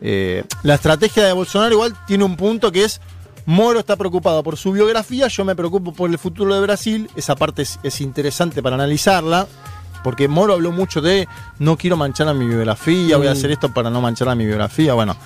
Eh, 0.00 0.44
la 0.62 0.74
estrategia 0.74 1.24
de 1.24 1.32
Bolsonaro 1.32 1.74
igual 1.74 1.94
tiene 2.06 2.24
un 2.24 2.36
punto 2.36 2.70
que 2.70 2.84
es 2.84 3.00
Moro 3.46 3.80
está 3.80 3.96
preocupado 3.96 4.42
por 4.42 4.58
su 4.58 4.72
biografía, 4.72 5.26
yo 5.28 5.42
me 5.42 5.56
preocupo 5.56 5.94
por 5.94 6.10
el 6.10 6.18
futuro 6.18 6.54
de 6.54 6.60
Brasil, 6.60 7.10
esa 7.16 7.34
parte 7.34 7.62
es, 7.62 8.00
interesante 8.02 8.62
para 8.62 8.74
analizarla, 8.74 9.46
porque 10.04 10.28
Moro 10.28 10.52
habló 10.52 10.70
mucho 10.70 11.00
de 11.00 11.26
no 11.58 11.78
quiero 11.78 11.96
manchar 11.96 12.28
a 12.28 12.34
mi 12.34 12.46
biografía, 12.46 13.16
voy 13.16 13.26
a 13.26 13.30
mm. 13.30 13.32
hacer 13.32 13.50
esto 13.50 13.72
para 13.72 13.88
no 13.88 14.02
manchar 14.02 14.28
a 14.28 14.34
mi 14.34 14.44
biografía, 14.44 14.92
bueno, 14.92 15.16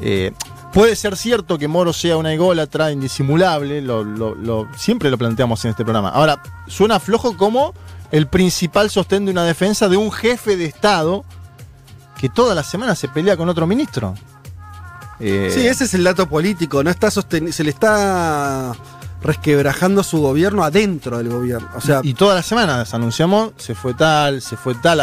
eh, 0.00 0.32
puede 0.72 0.96
ser 0.96 1.16
cierto 1.16 1.58
que 1.58 1.68
Moro 1.68 1.92
sea 1.92 2.16
una 2.16 2.34
ególatra 2.34 2.90
indisimulable, 2.90 3.84
siempre 4.76 5.08
lo 5.08 5.16
planteamos 5.16 5.64
en 5.64 5.70
este 5.70 5.84
programa. 5.84 6.08
Ahora, 6.08 6.42
suena 6.66 6.98
flojo 6.98 7.36
como 7.36 7.72
el 8.10 8.26
principal 8.26 8.90
sostén 8.90 9.24
de 9.24 9.30
una 9.30 9.44
defensa 9.44 9.88
de 9.88 9.96
un 9.96 10.10
jefe 10.10 10.56
de 10.56 10.64
Estado 10.64 11.24
que 12.18 12.28
toda 12.28 12.54
la 12.54 12.62
semana 12.62 12.94
se 12.94 13.08
pelea 13.08 13.36
con 13.36 13.48
otro 13.48 13.66
ministro. 13.66 14.14
Eh, 15.20 15.50
sí, 15.52 15.66
ese 15.66 15.84
es 15.84 15.94
el 15.94 16.04
dato 16.04 16.28
político, 16.28 16.82
no 16.82 16.90
está 16.90 17.10
se 17.10 17.64
le 17.64 17.70
está 17.70 18.72
resquebrajando 19.22 20.02
su 20.02 20.20
gobierno 20.20 20.64
adentro 20.64 21.18
del 21.18 21.28
gobierno. 21.28 21.68
O 21.74 21.80
sea, 21.80 22.00
y, 22.02 22.14
todas 22.14 22.36
las 22.36 22.46
semanas 22.46 22.94
anunciamos, 22.94 23.52
se 23.56 23.74
fue 23.74 23.94
tal, 23.94 24.40
se 24.40 24.56
fue 24.56 24.74
tal. 24.74 25.02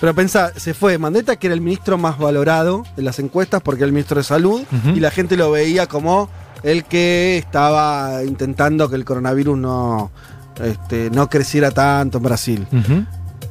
Pero 0.00 0.14
pensá, 0.14 0.52
se 0.58 0.72
fue 0.72 0.96
Mandetta, 0.96 1.36
que 1.36 1.46
era 1.46 1.54
el 1.54 1.60
ministro 1.60 1.98
más 1.98 2.18
valorado 2.18 2.84
en 2.96 3.04
las 3.04 3.18
encuestas 3.18 3.60
porque 3.62 3.80
era 3.80 3.86
el 3.86 3.92
ministro 3.92 4.18
de 4.18 4.24
salud, 4.24 4.62
y 4.94 5.00
la 5.00 5.10
gente 5.10 5.36
lo 5.36 5.50
veía 5.50 5.86
como 5.86 6.30
el 6.62 6.84
que 6.84 7.38
estaba 7.38 8.24
intentando 8.24 8.88
que 8.88 8.96
el 8.96 9.04
coronavirus 9.04 9.58
no, 9.58 10.10
este, 10.62 11.10
no 11.10 11.28
creciera 11.28 11.70
tanto 11.70 12.18
en 12.18 12.24
Brasil. 12.24 12.66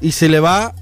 Y 0.01 0.11
se 0.11 0.29
le 0.29 0.39
va 0.39 0.73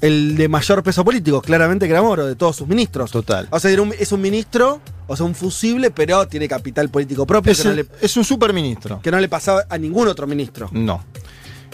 el 0.00 0.36
de 0.36 0.48
mayor 0.48 0.82
peso 0.82 1.04
político, 1.04 1.40
claramente 1.40 1.86
que 1.86 1.92
era 1.92 2.02
Moro, 2.02 2.26
de 2.26 2.36
todos 2.36 2.56
sus 2.56 2.68
ministros. 2.68 3.10
Total. 3.10 3.48
O 3.50 3.58
sea, 3.58 3.70
es 3.98 4.12
un 4.12 4.20
ministro, 4.20 4.80
o 5.06 5.16
sea, 5.16 5.26
un 5.26 5.34
fusible, 5.34 5.90
pero 5.90 6.26
tiene 6.28 6.48
capital 6.48 6.88
político 6.90 7.26
propio. 7.26 7.52
Es, 7.52 7.66
es 8.00 8.16
un 8.16 8.24
superministro. 8.24 9.00
Que 9.02 9.10
no 9.10 9.18
le 9.18 9.28
pasaba 9.28 9.64
a 9.68 9.78
ningún 9.78 10.08
otro 10.08 10.26
ministro. 10.26 10.68
No. 10.72 11.02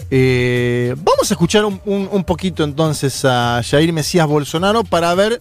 Eh, 0.09 0.95
vamos 0.97 1.31
a 1.31 1.33
escuchar 1.33 1.65
un, 1.65 2.23
poquito 2.25 2.63
entonces 2.63 3.25
a 3.25 3.61
Jair 3.63 3.91
Mesías 3.93 4.27
Bolsonaro 4.27 4.83
para 4.83 5.13
ver 5.15 5.39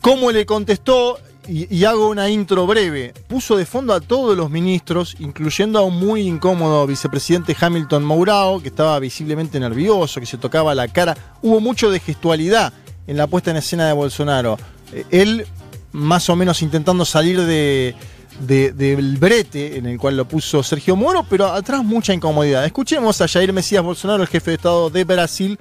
¿Cómo 0.00 0.30
le 0.30 0.46
contestó? 0.46 1.18
Y, 1.48 1.74
y 1.74 1.84
hago 1.86 2.10
una 2.10 2.28
intro 2.28 2.66
breve. 2.66 3.14
Puso 3.26 3.56
de 3.56 3.64
fondo 3.64 3.94
a 3.94 4.00
todos 4.00 4.36
los 4.36 4.50
ministros, 4.50 5.16
incluyendo 5.18 5.78
a 5.78 5.82
un 5.82 5.98
muy 5.98 6.20
incómodo 6.28 6.86
vicepresidente 6.86 7.56
Hamilton 7.58 8.04
Mourao, 8.04 8.60
que 8.60 8.68
estaba 8.68 8.98
visiblemente 8.98 9.58
nervioso, 9.58 10.20
que 10.20 10.26
se 10.26 10.36
tocaba 10.36 10.74
la 10.74 10.88
cara. 10.88 11.16
Hubo 11.42 11.58
mucho 11.60 11.90
de 11.90 12.00
gestualidad 12.00 12.72
en 13.06 13.16
la 13.16 13.26
puesta 13.26 13.50
en 13.50 13.56
escena 13.56 13.86
de 13.86 13.94
Bolsonaro. 13.94 14.58
Eh, 14.92 15.06
él, 15.10 15.46
más 15.92 16.28
o 16.28 16.36
menos 16.36 16.60
intentando 16.60 17.06
salir 17.06 17.40
de, 17.40 17.94
de- 18.40 18.72
del 18.72 19.16
brete 19.16 19.78
en 19.78 19.86
el 19.86 19.98
cual 19.98 20.18
lo 20.18 20.28
puso 20.28 20.62
Sergio 20.62 20.96
Moro, 20.96 21.24
pero 21.30 21.46
atrás 21.46 21.82
mucha 21.82 22.12
incomodidad. 22.12 22.66
Escuchemos 22.66 23.18
a 23.22 23.26
Jair 23.28 23.54
Mesías 23.54 23.82
Bolsonaro, 23.82 24.22
el 24.22 24.28
jefe 24.28 24.50
de 24.50 24.56
Estado 24.56 24.90
de 24.90 25.04
Brasil, 25.04 25.58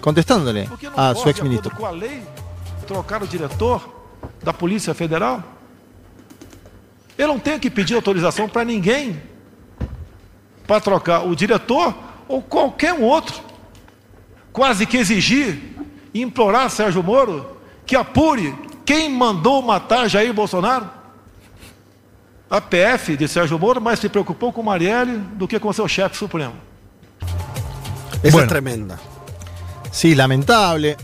contestándole 0.00 0.68
a 0.96 1.14
su 1.14 1.28
exministro. 1.28 1.70
trocar 2.86 3.22
o 3.22 3.26
diretor 3.26 3.97
da 4.42 4.52
Polícia 4.52 4.94
Federal? 4.94 5.42
Eu 7.16 7.28
não 7.28 7.38
tenho 7.38 7.58
que 7.58 7.68
pedir 7.70 7.94
autorização 7.94 8.48
para 8.48 8.64
ninguém 8.64 9.20
para 10.66 10.80
trocar 10.80 11.26
o 11.26 11.34
diretor 11.34 11.94
ou 12.28 12.40
qualquer 12.42 12.92
um 12.92 13.02
outro. 13.02 13.34
Quase 14.52 14.86
que 14.86 14.96
exigir 14.96 15.58
e 16.12 16.20
implorar 16.22 16.70
Sérgio 16.70 17.02
Moro 17.02 17.56
que 17.86 17.96
apure 17.96 18.54
quem 18.84 19.08
mandou 19.10 19.62
matar 19.62 20.08
Jair 20.08 20.32
Bolsonaro. 20.32 20.88
A 22.50 22.60
PF 22.60 23.16
de 23.16 23.26
Sérgio 23.28 23.58
Moro 23.58 23.80
mais 23.80 23.98
se 23.98 24.08
preocupou 24.08 24.52
com 24.52 24.62
Marielle 24.62 25.18
do 25.34 25.46
que 25.48 25.58
com 25.58 25.72
seu 25.72 25.88
chefe 25.88 26.16
supremo. 26.16 26.54
Esa 28.22 28.32
Bueno. 28.32 28.42
es 28.42 28.48
tremenda. 28.48 28.98
Sí, 29.90 30.14
lamentable. 30.14 30.96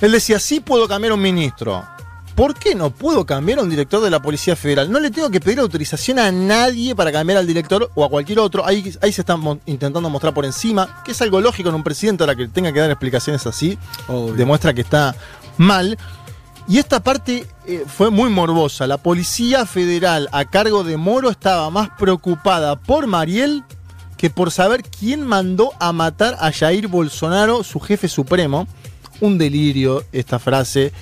Él 0.00 0.12
decía, 0.12 0.38
sí 0.38 0.60
puedo 0.60 0.88
cambiar 0.88 1.12
un 1.12 1.20
ministro. 1.20 1.84
¿Por 2.34 2.54
qué 2.54 2.74
no 2.74 2.90
puedo 2.90 3.26
cambiar 3.26 3.58
a 3.58 3.62
un 3.62 3.68
director 3.70 4.02
de 4.02 4.08
la 4.10 4.20
Policía 4.22 4.56
Federal? 4.56 4.90
No 4.90 4.98
le 5.00 5.10
tengo 5.10 5.28
que 5.30 5.38
pedir 5.40 5.58
autorización 5.58 6.18
a 6.18 6.32
nadie 6.32 6.94
para 6.96 7.12
cambiar 7.12 7.38
al 7.38 7.46
director 7.46 7.90
o 7.94 8.04
a 8.04 8.08
cualquier 8.08 8.38
otro. 8.38 8.64
Ahí, 8.66 8.94
ahí 9.02 9.12
se 9.12 9.20
están 9.20 9.38
mo- 9.40 9.58
intentando 9.66 10.08
mostrar 10.08 10.32
por 10.32 10.44
encima, 10.46 11.02
que 11.04 11.12
es 11.12 11.20
algo 11.20 11.40
lógico 11.42 11.68
en 11.68 11.74
un 11.74 11.82
presidente 11.84 12.22
ahora 12.22 12.34
que 12.34 12.48
tenga 12.48 12.72
que 12.72 12.80
dar 12.80 12.90
explicaciones 12.90 13.46
así. 13.46 13.78
Obvio. 14.08 14.32
Demuestra 14.34 14.72
que 14.72 14.80
está 14.80 15.14
mal. 15.58 15.98
Y 16.66 16.78
esta 16.78 17.00
parte 17.02 17.46
eh, 17.66 17.84
fue 17.86 18.10
muy 18.10 18.30
morbosa. 18.30 18.86
La 18.86 18.96
Policía 18.96 19.66
Federal 19.66 20.28
a 20.32 20.46
cargo 20.46 20.84
de 20.84 20.96
Moro 20.96 21.28
estaba 21.28 21.68
más 21.70 21.90
preocupada 21.98 22.76
por 22.76 23.06
Mariel 23.06 23.62
que 24.16 24.30
por 24.30 24.50
saber 24.52 24.84
quién 24.84 25.26
mandó 25.26 25.72
a 25.80 25.92
matar 25.92 26.36
a 26.40 26.50
Jair 26.52 26.86
Bolsonaro, 26.88 27.62
su 27.64 27.78
jefe 27.80 28.08
supremo. 28.08 28.66
Un 29.20 29.36
delirio 29.36 30.04
esta 30.12 30.38
frase. 30.38 30.92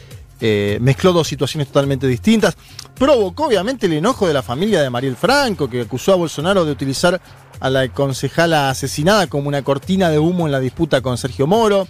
Eh, 0.41 0.79
mezcló 0.81 1.13
dos 1.13 1.29
situaciones 1.29 1.69
totalmente 1.69 2.07
distintas. 2.07 2.57
Provocó 2.99 3.47
obviamente 3.47 3.87
el 3.87 3.95
enojo 3.95 4.27
de 4.27 4.35
la 4.35 4.43
familia 4.43 4.83
de 4.83 4.91
Mariel 4.91 5.17
Franco, 5.17 5.69
que 5.69 5.83
acusó 5.83 6.13
a 6.13 6.17
Bolsonaro 6.17 6.65
de 6.65 6.73
utilizar 6.73 7.21
a 7.61 7.71
la 7.71 7.89
concejala 7.89 8.71
asesinada 8.71 9.27
como 9.27 9.49
una 9.49 9.63
cortina 9.63 10.09
de 10.11 10.19
humo 10.19 10.47
en 10.47 10.53
la 10.53 10.61
disputa 10.61 11.01
con 11.01 11.19
Sergio 11.19 11.47
Moro. 11.47 11.87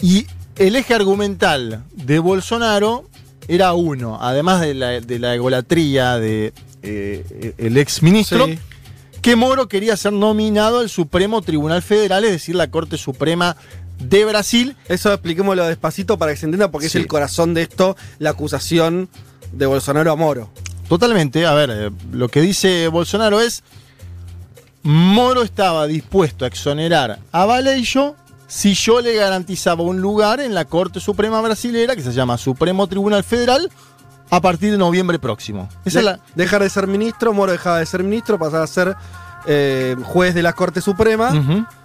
Y 0.00 0.26
el 0.56 0.76
eje 0.76 0.94
argumental 0.94 1.84
de 1.92 2.18
Bolsonaro 2.18 3.08
era 3.48 3.72
uno, 3.74 4.18
además 4.20 4.60
de 4.60 4.74
la, 4.74 5.00
de 5.00 5.18
la 5.18 5.34
egolatría 5.34 6.18
de 6.18 6.52
eh, 6.82 7.54
el 7.58 7.76
ex 7.76 8.02
ministro, 8.02 8.46
Sí. 8.46 8.58
que 9.22 9.36
Moro 9.36 9.68
quería 9.68 9.96
ser 9.96 10.12
nominado 10.12 10.80
al 10.80 10.88
Supremo 10.88 11.42
Tribunal 11.42 11.82
Federal, 11.82 12.24
es 12.24 12.32
decir, 12.32 12.54
la 12.54 12.70
Corte 12.70 12.98
Suprema 12.98 13.56
de 14.08 14.24
Brasil. 14.24 14.76
Eso 14.88 15.12
expliquémoslo 15.12 15.64
despacito 15.66 16.18
para 16.18 16.32
que 16.32 16.38
se 16.38 16.46
entienda 16.46 16.70
porque 16.70 16.88
Sí. 16.88 16.98
es 16.98 17.02
el 17.02 17.08
corazón 17.08 17.54
de 17.54 17.62
esto, 17.62 17.96
la 18.18 18.30
acusación 18.30 19.08
de 19.52 19.66
Bolsonaro 19.66 20.10
a 20.12 20.16
Moro. 20.16 20.50
Totalmente, 20.88 21.46
a 21.46 21.54
ver, 21.54 21.70
eh, 21.72 21.90
lo 22.12 22.28
que 22.28 22.40
dice 22.40 22.88
Bolsonaro 22.88 23.40
es, 23.40 23.62
Moro 24.82 25.42
estaba 25.42 25.86
dispuesto 25.86 26.44
a 26.44 26.48
exonerar 26.48 27.18
a 27.32 27.46
Vallejo 27.46 28.16
si 28.46 28.74
yo 28.74 29.00
le 29.00 29.14
garantizaba 29.16 29.82
un 29.82 30.00
lugar 30.00 30.40
en 30.40 30.54
la 30.54 30.66
Corte 30.66 31.00
Suprema 31.00 31.40
Brasilera, 31.40 31.96
que 31.96 32.02
se 32.02 32.12
llama 32.12 32.36
Supremo 32.36 32.86
Tribunal 32.86 33.24
Federal, 33.24 33.70
a 34.30 34.40
partir 34.40 34.70
de 34.70 34.78
noviembre 34.78 35.18
próximo. 35.18 35.68
Esa 35.84 35.98
es 36.00 36.04
la, 36.04 36.20
Dejar 36.34 36.62
de 36.62 36.68
ser 36.70 36.86
ministro, 36.86 37.32
Moro 37.32 37.52
dejaba 37.52 37.78
de 37.78 37.86
ser 37.86 38.02
ministro, 38.04 38.38
pasaba 38.38 38.64
a 38.64 38.66
ser 38.66 38.94
eh, 39.46 39.96
juez 40.04 40.34
de 40.34 40.42
la 40.42 40.52
Corte 40.52 40.80
Suprema. 40.82 41.30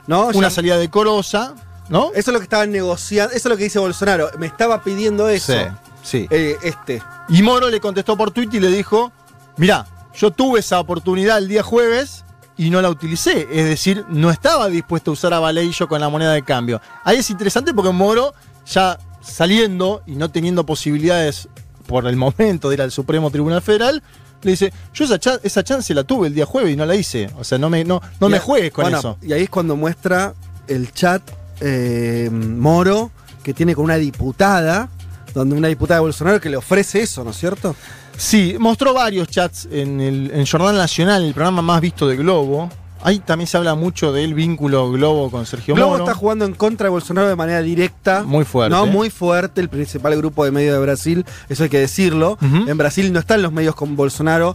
¿no? 0.07 0.27
una 0.27 0.47
Ya- 0.49 0.49
salida 0.49 0.77
decorosa, 0.77 1.55
¿no? 1.89 2.11
Eso 2.13 2.31
es 2.31 2.33
lo 2.33 2.39
que 2.39 2.43
estaban 2.43 2.71
negociando, 2.71 3.33
eso 3.33 3.47
es 3.47 3.51
lo 3.51 3.57
que 3.57 3.63
dice 3.63 3.79
Bolsonaro. 3.79 4.29
Me 4.37 4.47
estaba 4.47 4.83
pidiendo 4.83 5.27
eso. 5.27 5.53
Sí, 5.53 5.59
sí. 6.03 6.27
Eh, 6.29 6.57
este. 6.63 7.01
Y 7.27 7.41
Moro 7.41 7.69
le 7.69 7.79
contestó 7.79 8.15
por 8.15 8.31
Twitter 8.31 8.55
y 8.55 8.59
le 8.59 8.69
dijo, 8.69 9.11
mirá, 9.57 9.85
yo 10.13 10.31
tuve 10.31 10.59
esa 10.59 10.79
oportunidad 10.79 11.37
el 11.37 11.47
día 11.47 11.63
jueves 11.63 12.23
y 12.57 12.69
no 12.69 12.81
la 12.81 12.89
utilicé. 12.89 13.47
Es 13.51 13.65
decir, 13.65 14.05
no 14.09 14.31
estaba 14.31 14.67
dispuesto 14.67 15.11
a 15.11 15.13
usar 15.13 15.33
a 15.33 15.39
Vallejo 15.39 15.87
con 15.87 16.01
la 16.01 16.09
moneda 16.09 16.33
de 16.33 16.43
cambio. 16.43 16.81
Ahí 17.03 17.17
es 17.17 17.29
interesante 17.29 17.73
porque 17.73 17.91
Moro, 17.91 18.33
ya 18.65 18.99
saliendo 19.21 20.03
y 20.05 20.15
no 20.15 20.29
teniendo 20.29 20.65
posibilidades 20.65 21.47
por 21.87 22.05
el 22.07 22.15
momento 22.15 22.69
de 22.69 22.75
ir 22.75 22.81
al 22.81 22.91
Supremo 22.91 23.31
Tribunal 23.31 23.61
Federal, 23.61 24.03
le 24.41 24.51
dice, 24.51 24.73
yo 24.93 25.05
esa, 25.05 25.39
esa 25.43 25.63
chance 25.63 25.93
la 25.93 26.03
tuve 26.03 26.27
el 26.27 26.35
día 26.35 26.45
jueves 26.45 26.73
y 26.73 26.75
no 26.75 26.85
la 26.85 26.95
hice. 26.95 27.29
O 27.37 27.43
sea, 27.43 27.57
no 27.57 27.69
me, 27.69 27.83
no, 27.83 28.01
no 28.19 28.29
me 28.29 28.39
juegues 28.39 28.71
con 28.71 28.83
bueno, 28.83 28.99
eso. 28.99 29.17
Y 29.21 29.33
ahí 29.33 29.43
es 29.43 29.49
cuando 29.49 29.75
muestra 29.75 30.33
el 30.67 30.93
chat 30.93 31.21
eh, 31.61 32.29
Moro 32.31 33.11
que 33.43 33.53
tiene 33.53 33.73
con 33.75 33.85
una 33.85 33.95
diputada, 33.95 34.89
donde 35.33 35.55
una 35.55 35.67
diputada 35.67 35.99
de 35.99 36.01
Bolsonaro 36.01 36.39
que 36.41 36.49
le 36.49 36.57
ofrece 36.57 37.01
eso, 37.01 37.23
¿no 37.23 37.31
es 37.31 37.37
cierto? 37.37 37.75
Sí, 38.17 38.55
mostró 38.59 38.93
varios 38.93 39.29
chats 39.29 39.67
en 39.71 40.01
el 40.01 40.31
en 40.33 40.45
Jornal 40.45 40.75
Nacional, 40.75 41.23
el 41.23 41.33
programa 41.33 41.61
más 41.61 41.79
visto 41.81 42.07
de 42.07 42.17
Globo. 42.17 42.69
Ahí 43.01 43.19
también 43.19 43.47
se 43.47 43.55
habla 43.55 43.75
mucho 43.75 44.11
del 44.11 44.33
vínculo 44.33 44.91
Globo 44.91 45.31
con 45.31 45.45
Sergio 45.45 45.73
Globo 45.73 45.91
Moro. 45.91 46.03
está 46.03 46.13
jugando 46.15 46.43
en 46.43 46.53
contra 46.53 46.87
de 46.87 46.89
Bolsonaro 46.89 47.29
de 47.29 47.35
manera 47.37 47.61
directa. 47.61 48.23
Muy 48.25 48.43
fuerte. 48.43 48.75
No, 48.75 48.85
muy 48.87 49.09
fuerte, 49.09 49.61
el 49.61 49.69
principal 49.69 50.17
grupo 50.17 50.43
de 50.43 50.51
medios 50.51 50.73
de 50.73 50.81
Brasil, 50.81 51.25
eso 51.47 51.63
hay 51.63 51.69
que 51.69 51.79
decirlo. 51.79 52.37
En 52.41 52.77
Brasil 52.77 53.13
no 53.13 53.19
están 53.19 53.41
los 53.41 53.53
medios 53.53 53.73
con 53.73 53.95
Bolsonaro. 53.95 54.53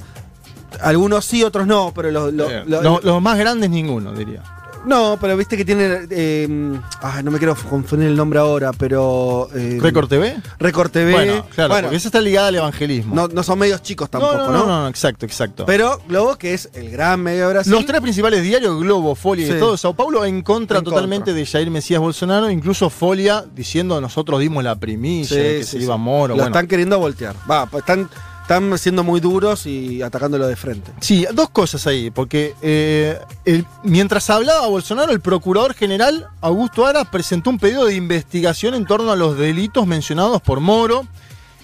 Algunos 0.82 1.24
sí, 1.24 1.42
otros 1.42 1.66
no, 1.66 1.92
pero 1.94 2.10
los, 2.10 2.34
los- 2.34 2.50
Eh, 2.52 2.64
los- 2.66 2.82
lo- 2.82 3.00
los 3.02 3.22
más 3.22 3.38
grandes 3.38 3.70
ninguno, 3.70 4.12
diría. 4.12 4.42
No, 4.86 5.16
pero 5.20 5.36
viste 5.36 5.56
que 5.56 5.64
tienen, 5.64 6.06
eh, 6.10 6.78
ah, 7.02 7.22
no 7.22 7.30
me 7.30 7.38
quiero 7.38 7.54
confundir 7.56 8.08
el 8.08 8.16
nombre 8.16 8.38
ahora, 8.38 8.72
pero 8.72 9.48
eh, 9.54 9.78
¿Record 9.80 10.08
TV? 10.08 10.36
Record 10.58 10.90
TV. 10.90 11.12
Bueno, 11.12 11.46
claro, 11.54 11.70
Bueno, 11.70 11.86
porque 11.88 11.96
esa 11.96 12.08
está 12.08 12.20
ligada 12.20 12.48
al 12.48 12.54
evangelismo. 12.56 13.14
no, 13.14 13.28
no 13.28 13.42
son 13.42 13.58
medios 13.58 13.82
chicos 13.82 14.10
tampoco, 14.10 14.36
no, 14.36 14.46
¿no? 14.46 14.52
no, 14.52 14.66
no, 14.66 14.82
no, 14.82 14.88
exacto, 14.88 15.26
exacto. 15.26 15.64
Pero 15.66 16.00
Globo, 16.08 16.36
que 16.36 16.54
es 16.54 16.68
el 16.74 16.90
gran 16.90 17.20
medio 17.22 17.46
de 17.46 17.52
Brasil. 17.54 17.72
Los 17.72 17.86
tres 17.86 18.00
principales 18.00 18.42
diarios, 18.42 18.78
Globo, 18.80 19.14
Folia 19.14 19.44
y 19.46 19.50
Sí. 19.50 19.54
De 19.54 19.78
Sao 19.78 19.94
Paulo, 19.94 20.24
en 20.24 20.42
contra 20.42 20.78
En 20.78 20.84
totalmente 20.84 21.26
contra. 21.30 21.34
de 21.34 21.46
Jair 21.46 21.70
Mesías 21.70 22.00
Bolsonaro, 22.00 22.50
incluso 22.50 22.90
Folia 22.90 23.44
diciendo 23.54 24.00
nosotros 24.00 24.40
dimos 24.40 24.62
la 24.64 24.76
primicia 24.76 25.36
Sí, 25.36 25.42
que 25.42 25.64
sí, 25.64 25.78
se 25.78 25.84
iba 25.84 25.96
Moro. 25.96 26.28
Lo 26.28 26.34
bueno. 26.34 26.48
están 26.48 26.66
queriendo 26.66 26.98
voltear. 26.98 27.34
Va, 27.50 27.66
pues 27.66 27.82
están, 27.82 28.08
están 28.44 28.76
siendo 28.76 29.02
muy 29.02 29.20
duros 29.20 29.64
y 29.64 30.02
atacándolo 30.02 30.46
de 30.46 30.54
frente. 30.54 30.92
Sí, 31.00 31.26
dos 31.32 31.48
cosas 31.48 31.86
ahí, 31.86 32.10
porque 32.10 32.54
eh, 32.60 33.18
mientras 33.82 34.28
hablaba 34.28 34.66
Bolsonaro, 34.66 35.12
el 35.12 35.20
procurador 35.20 35.72
general 35.72 36.28
Augusto 36.42 36.86
Aras 36.86 37.08
presentó 37.10 37.48
un 37.48 37.58
pedido 37.58 37.86
de 37.86 37.94
investigación 37.94 38.74
en 38.74 38.84
torno 38.84 39.10
a 39.10 39.16
los 39.16 39.38
delitos 39.38 39.86
mencionados 39.86 40.42
por 40.42 40.60
Moro, 40.60 41.06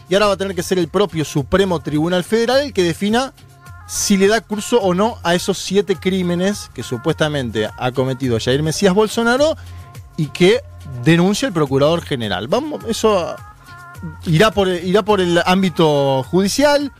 y 0.08 0.14
ahora 0.14 0.28
va 0.28 0.32
a 0.32 0.36
tener 0.38 0.56
que 0.56 0.62
ser 0.62 0.78
el 0.78 0.88
propio 0.88 1.26
Supremo 1.26 1.80
Tribunal 1.80 2.24
Federal 2.24 2.60
el 2.60 2.72
que 2.72 2.82
defina 2.82 3.34
si 3.86 4.16
le 4.16 4.28
da 4.28 4.40
curso 4.40 4.80
o 4.80 4.94
no 4.94 5.18
a 5.22 5.34
esos 5.34 5.58
siete 5.58 5.96
crímenes 5.96 6.70
que 6.72 6.82
supuestamente 6.82 7.68
ha 7.76 7.92
cometido 7.92 8.38
Jair 8.40 8.62
Mesías 8.62 8.94
Bolsonaro 8.94 9.54
y 10.16 10.28
que 10.28 10.62
denuncia 11.04 11.46
el 11.46 11.52
procurador 11.52 12.00
general. 12.00 12.48
Vamos, 12.48 12.82
eso 12.88 13.36
irá 14.26 14.50
por, 14.50 14.68
irá 14.68 15.02
por 15.02 15.20
el 15.20 15.40
ámbito 15.44 16.22
judicial, 16.24 16.92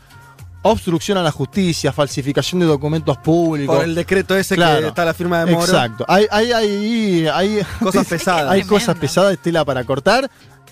obstrucción 0.63 1.17
a 1.17 1.23
la 1.23 1.31
justicia, 1.31 1.91
falsificación 1.91 2.59
de 2.59 2.67
documentos 2.67 3.17
públicos. 3.17 3.75
Por 3.75 3.85
el 3.85 3.95
decreto 3.95 4.35
ese 4.37 4.55
Claro. 4.55 4.81
que 4.81 4.87
está 4.89 5.05
la 5.05 5.13
firma 5.13 5.43
de 5.43 5.51
Moro. 5.51 5.65
Exacto. 5.65 6.05
Hay, 6.07 6.27
hay, 6.31 6.51
hay, 6.51 7.27
hay 7.27 7.61
Cosas 7.79 8.07
pesadas. 8.09 8.51
hay 8.51 8.63
cosas 8.63 8.95
pesadas 8.97 9.31
de 9.31 9.37
tela 9.37 9.65
para 9.65 9.83
cortar. 9.83 10.29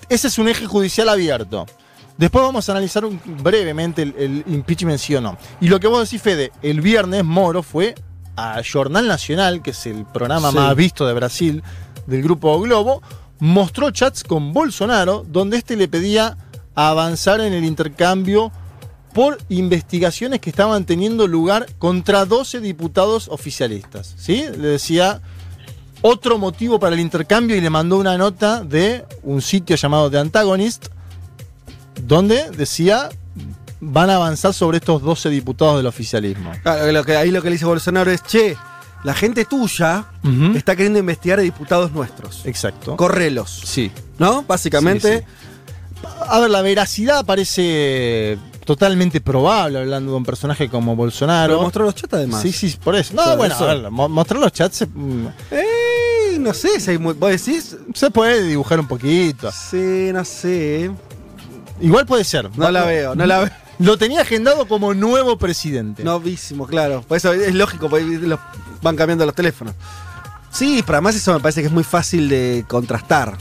Ese 0.08 0.28
es 0.28 0.38
un 0.38 0.48
eje 0.48 0.66
judicial 0.66 1.08
abierto. 1.08 1.66
Después 2.16 2.44
vamos 2.44 2.68
a 2.68 2.72
analizar 2.72 3.04
un- 3.04 3.20
brevemente 3.42 4.02
el, 4.02 4.14
el 4.18 4.44
impeachment 4.54 4.98
sí 4.98 5.14
o 5.16 5.20
no. 5.20 5.36
Y 5.60 5.68
lo 5.68 5.80
que 5.80 5.86
vos 5.86 6.04
decís, 6.08 6.20
Fede, 6.22 6.52
el 6.62 6.80
viernes 6.80 7.24
Moro 7.24 7.62
fue 7.62 7.94
a 8.36 8.60
Jornal 8.70 9.08
Nacional, 9.08 9.62
que 9.62 9.70
es 9.70 9.86
el 9.86 10.04
programa 10.04 10.50
Sí. 10.50 10.56
más 10.56 10.76
visto 10.76 11.06
de 11.06 11.14
Brasil 11.14 11.62
del 12.06 12.22
grupo 12.22 12.60
Globo, 12.60 13.02
mostró 13.40 13.90
chats 13.90 14.22
con 14.22 14.52
Bolsonaro 14.52 15.24
donde 15.26 15.56
este 15.56 15.76
le 15.76 15.88
pedía 15.88 16.36
avanzar 16.74 17.40
en 17.40 17.52
el 17.52 17.64
intercambio 17.64 18.52
por 19.12 19.38
investigaciones 19.48 20.40
que 20.40 20.50
estaban 20.50 20.84
teniendo 20.84 21.26
lugar 21.26 21.66
contra 21.78 22.24
12 22.24 22.60
diputados 22.60 23.28
oficialistas. 23.28 24.14
¿sí? 24.16 24.44
Le 24.56 24.68
decía 24.68 25.20
otro 26.02 26.38
motivo 26.38 26.78
para 26.78 26.94
el 26.94 27.00
intercambio 27.00 27.56
y 27.56 27.60
le 27.60 27.70
mandó 27.70 27.98
una 27.98 28.16
nota 28.16 28.62
de 28.62 29.04
un 29.22 29.42
sitio 29.42 29.76
llamado 29.76 30.10
The 30.10 30.18
Antagonist, 30.18 30.86
donde 32.02 32.50
decía 32.50 33.10
van 33.80 34.10
a 34.10 34.16
avanzar 34.16 34.52
sobre 34.52 34.78
estos 34.78 35.02
12 35.02 35.30
diputados 35.30 35.78
del 35.78 35.86
oficialismo. 35.86 36.52
Lo 36.92 37.04
que, 37.04 37.16
ahí 37.16 37.30
lo 37.30 37.42
que 37.42 37.48
le 37.48 37.54
dice 37.54 37.64
Bolsonaro 37.64 38.10
es, 38.10 38.22
che, 38.22 38.56
la 39.04 39.14
gente 39.14 39.44
tuya 39.44 40.04
está 40.54 40.76
queriendo 40.76 40.98
investigar 40.98 41.38
a 41.38 41.42
diputados 41.42 41.92
nuestros. 41.92 42.44
Exacto. 42.46 42.96
Correlos. 42.96 43.62
Sí. 43.64 43.90
¿No? 44.18 44.42
Básicamente. 44.42 45.18
Sí, 45.20 46.06
A 46.28 46.38
ver, 46.40 46.50
la 46.50 46.62
veracidad 46.62 47.24
parece 47.24 48.38
totalmente 48.64 49.20
probable 49.20 49.78
hablando 49.80 50.12
de 50.12 50.16
un 50.18 50.24
personaje 50.24 50.68
como 50.68 50.94
Bolsonaro. 50.96 51.54
Pero 51.54 51.62
mostró 51.62 51.84
los 51.84 51.94
chats 51.94 52.14
además. 52.14 52.42
Sí, 52.42 52.52
sí, 52.52 52.76
por 52.82 52.94
eso. 52.94 53.14
No, 53.14 53.24
Por 53.24 53.36
bueno, 53.38 53.54
eso. 53.54 53.68
a 53.68 53.74
ver, 53.74 53.90
mostrar 53.90 54.40
los 54.40 54.52
chats 54.52 54.76
se, 54.76 54.84
Eh, 55.50 56.36
no 56.38 56.54
sé 56.54 56.78
si 56.80 56.90
hay 56.92 56.98
muy- 56.98 57.14
¿Vos 57.14 57.30
decís? 57.30 57.76
se 57.94 58.10
puede 58.10 58.42
dibujar 58.44 58.78
un 58.80 58.86
poquito. 58.86 59.50
Sí, 59.50 60.10
no 60.12 60.24
sé. 60.24 60.90
Igual 61.80 62.06
puede 62.06 62.24
ser. 62.24 62.48
No 62.56 62.70
la 62.70 62.84
veo, 62.84 63.14
no 63.14 63.26
la 63.26 63.38
veo. 63.44 63.50
Lo 63.80 63.96
tenía 63.98 64.20
agendado 64.22 64.66
como 64.68 64.94
nuevo 64.94 65.36
presidente. 65.38 66.04
Novísimo, 66.04 66.66
claro. 66.66 67.02
Por 67.02 67.16
eso 67.16 67.32
es 67.32 67.54
lógico, 67.54 67.88
porque 67.88 68.04
los- 68.04 68.38
van 68.82 68.94
cambiando 68.96 69.26
los 69.26 69.34
teléfonos. 69.34 69.74
Sí, 70.50 70.82
pero 70.84 70.96
además 70.98 71.14
eso 71.16 71.32
me 71.32 71.40
parece 71.40 71.60
que 71.62 71.68
es 71.68 71.72
muy 71.72 71.84
fácil 71.84 72.28
de 72.28 72.64
contrastar. 72.68 73.36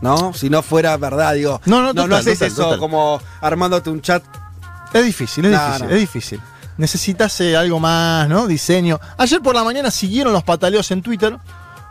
¿No? 0.00 0.34
Si 0.34 0.50
no 0.50 0.62
fuera 0.62 0.96
verdad, 0.96 1.34
digo. 1.34 1.60
No, 1.64 1.76
no, 1.76 1.82
no, 1.88 1.94
total, 1.94 2.08
no 2.10 2.16
haces 2.16 2.38
total, 2.38 2.48
eso 2.52 2.62
total. 2.64 2.78
como 2.80 3.20
armándote 3.40 3.88
un 3.90 4.00
chat. 4.02 4.22
Es 4.92 5.04
difícil, 5.04 5.44
es 5.46 5.52
difícil, 5.52 5.86
no. 5.88 5.94
es 5.94 6.00
difícil. 6.00 6.40
Necesitas 6.76 7.40
eh, 7.40 7.56
algo 7.56 7.78
más, 7.78 8.28
¿no? 8.28 8.46
Diseño. 8.46 8.98
Ayer 9.16 9.40
por 9.40 9.54
la 9.54 9.62
mañana 9.62 9.90
siguieron 9.90 10.32
los 10.32 10.42
pataleos 10.42 10.90
en 10.90 11.02
Twitter. 11.02 11.38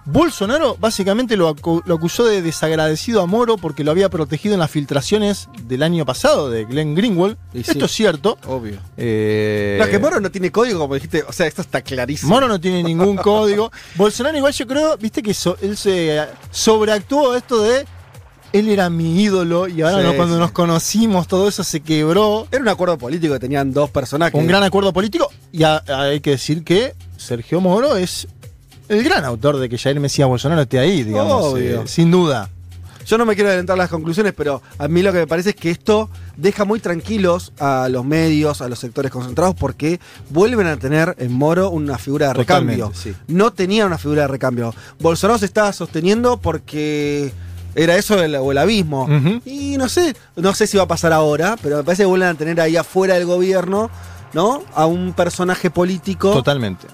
Bolsonaro 0.06 0.76
básicamente 0.80 1.38
lo, 1.38 1.56
acu- 1.56 1.84
lo 1.86 1.96
acusó 1.96 2.26
de 2.26 2.42
desagradecido 2.42 3.22
a 3.22 3.28
Moro 3.28 3.58
porque 3.58 3.84
lo 3.84 3.92
había 3.92 4.10
protegido 4.10 4.54
en 4.56 4.60
las 4.60 4.72
filtraciones 4.72 5.48
del 5.64 5.84
año 5.84 6.06
pasado 6.06 6.50
de 6.50 6.66
Glenn 6.66 6.96
Greenwald. 6.96 7.38
Y 7.54 7.60
Esto 7.62 7.74
sí. 7.74 7.82
es 7.86 7.92
cierto. 7.92 8.38
Obvio. 8.48 8.80
Eh, 8.98 9.78
No, 9.80 9.88
que 9.88 10.00
Moro 10.00 10.20
no 10.20 10.32
tiene 10.32 10.52
código, 10.52 10.80
como 10.80 10.96
dijiste. 10.96 11.24
O 11.28 11.32
sea, 11.32 11.46
esto 11.46 11.62
está 11.62 11.82
clarísimo. 11.82 12.34
Moro 12.34 12.48
no 12.48 12.60
tiene 12.60 12.82
ningún 12.84 13.16
código. 13.18 13.72
Bolsonaro 13.96 14.36
igual 14.38 14.54
yo 14.54 14.66
creo, 14.68 14.98
viste 14.98 15.22
que 15.22 15.34
so- 15.34 15.58
él 15.62 15.78
se 15.78 16.20
sobreactuó 16.52 17.36
esto 17.36 17.62
de 17.62 17.86
él 18.54 18.68
era 18.68 18.90
mi 18.90 19.22
ídolo 19.24 19.68
y 19.70 19.82
ahora 19.82 20.00
Sí, 20.02 20.04
no, 20.04 20.16
cuando 20.16 20.34
sí. 20.36 20.40
nos 20.42 20.52
conocimos 20.52 21.28
todo 21.28 21.48
eso 21.48 21.64
se 21.64 21.80
quebró. 21.80 22.48
Era 22.52 22.62
un 22.62 22.68
acuerdo 22.68 22.98
político 22.98 23.34
que 23.34 23.40
tenían 23.40 23.72
dos 23.72 23.90
personajes. 23.92 24.34
Un 24.38 24.46
gran 24.48 24.64
acuerdo 24.64 24.92
político 24.92 25.30
y 25.54 25.64
a- 25.64 25.82
hay 25.88 26.20
que 26.20 26.32
decir 26.32 26.64
que 26.66 26.94
Sergio 27.16 27.62
Moro 27.62 27.96
es 27.96 28.28
el 28.92 29.04
gran 29.04 29.26
autor 29.26 29.58
de 29.58 29.70
que 29.70 29.78
Jair 29.78 30.00
Mesías 30.00 30.28
Bolsonaro 30.28 30.62
esté 30.62 30.80
ahí, 30.80 31.04
digamos, 31.04 31.46
Obvio. 31.46 31.82
eh, 31.82 31.88
sin 31.88 32.12
duda. 32.12 32.50
Yo 33.08 33.18
no 33.18 33.26
me 33.26 33.34
quiero 33.34 33.50
adelantar 33.50 33.78
las 33.80 33.90
conclusiones, 33.90 34.32
pero 34.38 34.62
a 34.78 34.88
mí 34.88 35.02
lo 35.02 35.12
que 35.12 35.18
me 35.20 35.28
parece 35.28 35.50
es 35.50 35.56
que 35.56 35.72
esto 35.72 36.08
deja 36.38 36.66
muy 36.66 36.80
tranquilos 36.80 37.52
a 37.60 37.88
los 37.90 38.06
medios, 38.06 38.62
a 38.62 38.70
los 38.70 38.78
sectores 38.78 39.12
concentrados, 39.12 39.56
porque 39.56 40.00
vuelven 40.30 40.68
a 40.68 40.78
tener 40.78 41.16
en 41.18 41.32
Moro 41.34 41.72
una 41.72 41.98
figura 41.98 42.28
de 42.28 42.34
recambio. 42.36 42.92
Sí. 42.94 43.14
No 43.28 43.52
tenía 43.54 43.88
una 43.88 43.98
figura 43.98 44.22
de 44.22 44.28
recambio. 44.28 44.74
Bolsonaro 45.00 45.40
se 45.40 45.46
estaba 45.48 45.74
sosteniendo 45.74 46.38
porque 46.38 47.34
era 47.74 47.96
eso 47.96 48.22
el- 48.24 48.36
o 48.36 48.52
el 48.52 48.58
abismo. 48.60 49.08
Y 49.46 49.78
no 49.78 49.90
sé, 49.90 50.16
no 50.36 50.54
sé 50.54 50.68
si 50.68 50.78
va 50.78 50.84
a 50.84 50.88
pasar 50.88 51.12
ahora, 51.12 51.56
pero 51.62 51.78
me 51.78 51.84
parece 51.84 52.04
que 52.04 52.08
vuelven 52.08 52.30
a 52.30 52.36
tener 52.36 52.62
ahí 52.62 52.78
afuera 52.78 53.16
del 53.16 53.26
gobierno, 53.26 53.90
¿no? 54.34 54.62
A 54.76 54.86
un 54.86 55.14
personaje 55.14 55.72
político 55.72 56.32
Totalmente. 56.34 56.86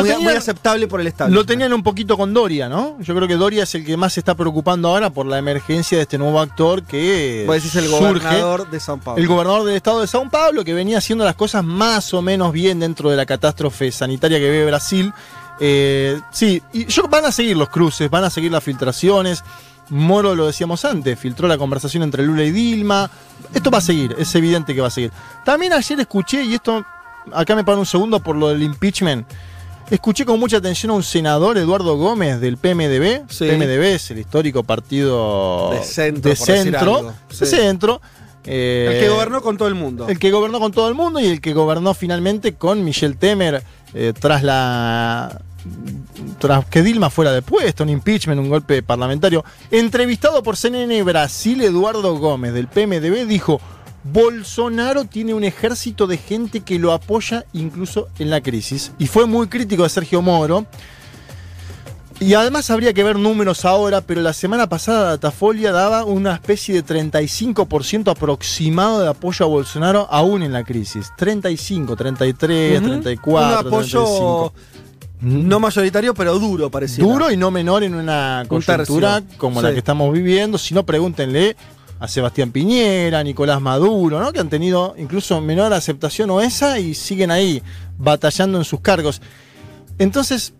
Muy, 0.00 0.08
tenían, 0.08 0.22
muy 0.24 0.32
aceptable 0.32 0.88
por 0.88 1.00
el 1.00 1.06
Estado. 1.06 1.30
lo 1.30 1.44
tenían 1.44 1.72
un 1.72 1.82
poquito 1.82 2.16
con 2.16 2.32
Doria, 2.34 2.68
¿no? 2.68 2.96
Yo 3.00 3.14
creo 3.14 3.28
que 3.28 3.36
Doria 3.36 3.64
es 3.64 3.74
el 3.74 3.84
que 3.84 3.96
más 3.96 4.14
se 4.14 4.20
está 4.20 4.34
preocupando 4.34 4.88
ahora 4.88 5.10
por 5.10 5.26
la 5.26 5.38
emergencia 5.38 5.98
de 5.98 6.02
este 6.02 6.18
nuevo 6.18 6.40
actor 6.40 6.82
que 6.82 7.44
Vos 7.46 7.56
decís 7.56 7.74
el 7.76 7.86
surge. 7.86 8.04
gobernador 8.04 8.70
de 8.70 8.80
San 8.80 9.00
Pablo. 9.00 9.20
El 9.20 9.28
gobernador 9.28 9.64
del 9.64 9.76
estado 9.76 10.00
de 10.00 10.06
São 10.06 10.30
Paulo, 10.30 10.64
que 10.64 10.74
venía 10.74 10.98
haciendo 10.98 11.24
las 11.24 11.34
cosas 11.34 11.64
más 11.64 12.12
o 12.14 12.22
menos 12.22 12.52
bien 12.52 12.80
dentro 12.80 13.10
de 13.10 13.16
la 13.16 13.26
catástrofe 13.26 13.92
sanitaria 13.92 14.38
que 14.38 14.50
vive 14.50 14.66
Brasil. 14.66 15.12
Eh, 15.60 16.20
sí, 16.30 16.62
y 16.72 16.86
yo, 16.86 17.06
van 17.08 17.24
a 17.24 17.32
seguir 17.32 17.56
los 17.56 17.68
cruces, 17.68 18.10
van 18.10 18.24
a 18.24 18.30
seguir 18.30 18.50
las 18.50 18.64
filtraciones. 18.64 19.44
Moro, 19.90 20.34
lo 20.34 20.46
decíamos 20.46 20.84
antes, 20.84 21.18
filtró 21.18 21.46
la 21.48 21.58
conversación 21.58 22.02
entre 22.02 22.24
Lula 22.24 22.44
y 22.44 22.50
Dilma. 22.50 23.10
Esto 23.52 23.70
va 23.70 23.78
a 23.78 23.82
seguir, 23.82 24.16
es 24.18 24.34
evidente 24.34 24.74
que 24.74 24.80
va 24.80 24.88
a 24.88 24.90
seguir. 24.90 25.12
También 25.44 25.72
ayer 25.72 26.00
escuché, 26.00 26.42
y 26.44 26.54
esto, 26.54 26.84
acá 27.32 27.54
me 27.54 27.64
paro 27.64 27.78
un 27.78 27.86
segundo 27.86 28.20
por 28.20 28.36
lo 28.36 28.48
del 28.48 28.62
impeachment. 28.62 29.26
Escuché 29.90 30.24
con 30.24 30.40
mucha 30.40 30.56
atención 30.56 30.90
a 30.90 30.94
un 30.94 31.02
senador, 31.02 31.58
Eduardo 31.58 31.96
Gómez, 31.96 32.40
del 32.40 32.56
PMDB. 32.56 33.24
Sí. 33.28 33.46
PMDB 33.46 33.94
es 33.94 34.10
el 34.10 34.18
histórico 34.20 34.62
partido 34.62 35.70
De 35.72 35.82
centro, 35.82 36.30
de 36.30 36.36
Sí. 37.30 37.46
centro. 37.46 38.00
Eh, 38.44 38.88
El 38.94 39.00
que 39.00 39.08
gobernó 39.08 39.40
con 39.42 39.56
todo 39.56 39.68
el 39.68 39.74
mundo. 39.74 40.08
el 40.08 40.18
que 40.18 40.30
gobernó 40.32 40.58
con 40.58 40.72
todo 40.72 40.88
el 40.88 40.94
mundo 40.94 41.20
y 41.20 41.26
el 41.26 41.40
que 41.40 41.52
gobernó 41.52 41.94
finalmente 41.94 42.54
con 42.54 42.82
Michel 42.84 43.16
Temer 43.16 43.62
eh, 43.94 44.12
tras 44.18 44.42
la. 44.42 45.40
tras 46.40 46.64
que 46.66 46.82
Dilma 46.82 47.08
fuera 47.10 47.30
de 47.30 47.40
puesto, 47.42 47.84
un 47.84 47.90
impeachment, 47.90 48.40
un 48.40 48.48
golpe 48.48 48.82
parlamentario. 48.82 49.44
Entrevistado 49.70 50.42
por 50.42 50.56
CNN 50.56 51.02
Brasil, 51.04 51.60
Eduardo 51.62 52.16
Gómez 52.18 52.52
del 52.54 52.66
PMDB 52.66 53.26
dijo: 53.26 53.60
Bolsonaro 54.04 55.04
tiene 55.04 55.34
un 55.34 55.44
ejército 55.44 56.06
de 56.06 56.16
gente 56.16 56.60
que 56.60 56.78
lo 56.78 56.92
apoya 56.92 57.44
incluso 57.52 58.08
en 58.18 58.30
la 58.30 58.40
crisis. 58.40 58.92
Y 58.98 59.06
fue 59.06 59.26
muy 59.26 59.46
crítico 59.46 59.84
de 59.84 59.88
Sergio 59.88 60.22
Moro. 60.22 60.66
Y 62.20 62.34
además 62.34 62.70
habría 62.70 62.92
que 62.92 63.02
ver 63.02 63.18
números 63.18 63.64
ahora, 63.64 64.00
pero 64.00 64.20
la 64.20 64.32
semana 64.32 64.68
pasada 64.68 65.10
Datafolia 65.10 65.72
daba 65.72 66.04
una 66.04 66.34
especie 66.34 66.80
de 66.80 66.84
35% 66.84 68.12
aproximado 68.12 69.00
de 69.00 69.08
apoyo 69.08 69.44
a 69.44 69.48
Bolsonaro 69.48 70.06
aún 70.08 70.44
en 70.44 70.52
la 70.52 70.62
crisis. 70.62 71.10
35, 71.16 71.96
33, 71.96 72.78
Ujú. 72.80 72.88
34, 72.88 73.60
un 73.60 73.66
apoyo 73.66 74.04
35. 74.04 74.52
no 75.22 75.58
mayoritario, 75.58 76.14
pero 76.14 76.38
duro, 76.38 76.70
parecía. 76.70 77.02
Duro 77.02 77.28
y 77.32 77.36
no 77.36 77.50
menor 77.50 77.82
en 77.82 77.94
una 77.94 78.42
Un 78.42 78.48
coyuntura 78.48 79.20
como 79.36 79.60
la 79.60 79.72
que 79.72 79.78
estamos 79.78 80.12
viviendo. 80.12 80.58
Si 80.58 80.74
no, 80.74 80.84
pregúntenle 80.86 81.56
a 82.02 82.08
Sebastián 82.08 82.50
Piñera, 82.50 83.20
a 83.20 83.22
Nicolás 83.22 83.60
Maduro, 83.60 84.18
¿no? 84.18 84.32
que 84.32 84.40
han 84.40 84.48
tenido 84.48 84.96
incluso 84.98 85.40
menor 85.40 85.72
aceptación 85.72 86.30
o 86.30 86.40
esa 86.40 86.80
y 86.80 86.94
siguen 86.94 87.30
ahí 87.30 87.62
batallando 87.96 88.58
en 88.58 88.64
sus 88.64 88.80
cargos. 88.80 89.22
Entonces, 89.98 90.52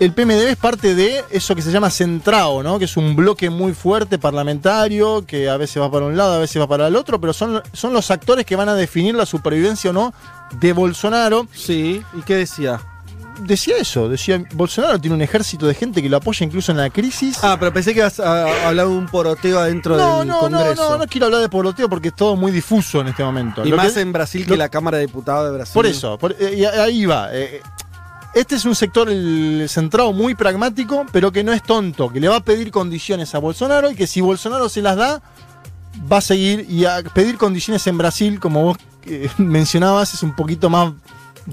el 0.00 0.14
PMDB 0.14 0.48
es 0.48 0.56
parte 0.56 0.94
de 0.94 1.22
eso 1.30 1.54
que 1.54 1.60
se 1.60 1.70
llama 1.70 1.90
centrado, 1.90 2.62
¿no? 2.62 2.78
que 2.78 2.86
es 2.86 2.96
un 2.96 3.16
bloque 3.16 3.50
muy 3.50 3.74
fuerte 3.74 4.18
parlamentario, 4.18 5.26
que 5.26 5.50
a 5.50 5.58
veces 5.58 5.82
va 5.82 5.90
para 5.90 6.06
un 6.06 6.16
lado, 6.16 6.32
a 6.32 6.38
veces 6.38 6.62
va 6.62 6.66
para 6.66 6.86
el 6.86 6.96
otro, 6.96 7.20
pero 7.20 7.34
son, 7.34 7.62
son 7.74 7.92
los 7.92 8.10
actores 8.10 8.46
que 8.46 8.56
van 8.56 8.70
a 8.70 8.74
definir 8.74 9.14
la 9.14 9.26
supervivencia 9.26 9.90
o 9.90 9.92
no 9.92 10.14
de 10.58 10.72
Bolsonaro 10.72 11.46
Sí, 11.52 12.02
¿y 12.14 12.22
qué 12.22 12.36
decía? 12.36 12.80
Decía 13.40 13.76
eso, 13.78 14.08
decía 14.08 14.42
Bolsonaro 14.54 14.98
tiene 15.00 15.14
un 15.16 15.22
ejército 15.22 15.66
de 15.66 15.74
gente 15.74 16.02
que 16.02 16.08
lo 16.08 16.16
apoya 16.18 16.44
incluso 16.44 16.72
en 16.72 16.78
la 16.78 16.90
crisis. 16.90 17.38
Ah, 17.42 17.56
pero 17.58 17.72
pensé 17.72 17.92
que 17.94 18.00
ibas 18.00 18.20
a 18.20 18.68
hablar 18.68 18.86
de 18.86 18.92
un 18.92 19.06
poroteo 19.06 19.58
adentro 19.60 19.96
no, 19.96 20.18
del 20.20 20.28
no, 20.28 20.34
no, 20.48 20.58
Congreso. 20.58 20.90
no, 20.90 20.98
no 20.98 21.06
quiero 21.06 21.26
hablar 21.26 21.40
de 21.42 21.48
poroteo 21.48 21.88
porque 21.88 22.08
es 22.08 22.14
todo 22.14 22.36
muy 22.36 22.52
difuso 22.52 23.00
en 23.00 23.08
este 23.08 23.22
momento. 23.24 23.64
y 23.64 23.70
Lo 23.70 23.76
más 23.76 23.92
que- 23.92 24.00
en 24.00 24.12
Brasil 24.12 24.46
que 24.46 24.56
la 24.56 24.68
Cámara 24.68 24.98
de 24.98 25.06
Diputados 25.06 25.46
de 25.50 25.56
Brasil. 25.56 25.74
Por 25.74 25.86
eso, 25.86 26.18
por- 26.18 26.36
eh, 26.38 26.66
ahí 26.80 27.06
va. 27.06 27.28
eh, 27.32 27.60
este 28.34 28.56
es 28.56 28.64
un 28.64 28.74
sector 28.74 29.08
el 29.08 29.66
centrado 29.68 30.12
muy 30.12 30.34
pragmático, 30.34 31.06
pero 31.12 31.32
que 31.32 31.42
no 31.42 31.52
es 31.52 31.62
tonto, 31.62 32.10
que 32.10 32.20
le 32.20 32.28
va 32.28 32.36
a 32.36 32.40
pedir 32.44 32.70
condiciones 32.70 33.34
a 33.34 33.38
Bolsonaro 33.38 33.90
y 33.90 33.94
que 33.94 34.06
si 34.06 34.20
Bolsonaro 34.20 34.68
se 34.68 34.82
las 34.82 34.96
da, 34.96 35.22
va 36.12 36.18
a 36.18 36.20
seguir. 36.20 36.66
Y 36.68 36.84
a 36.84 37.02
pedir 37.14 37.36
condiciones 37.38 37.86
en 37.86 37.96
Brasil, 37.98 38.38
como 38.38 38.62
vos 38.64 38.78
eh, 39.06 39.28
mencionabas, 39.38 40.12
es 40.14 40.22
un 40.22 40.36
poquito 40.36 40.68
más 40.70 40.92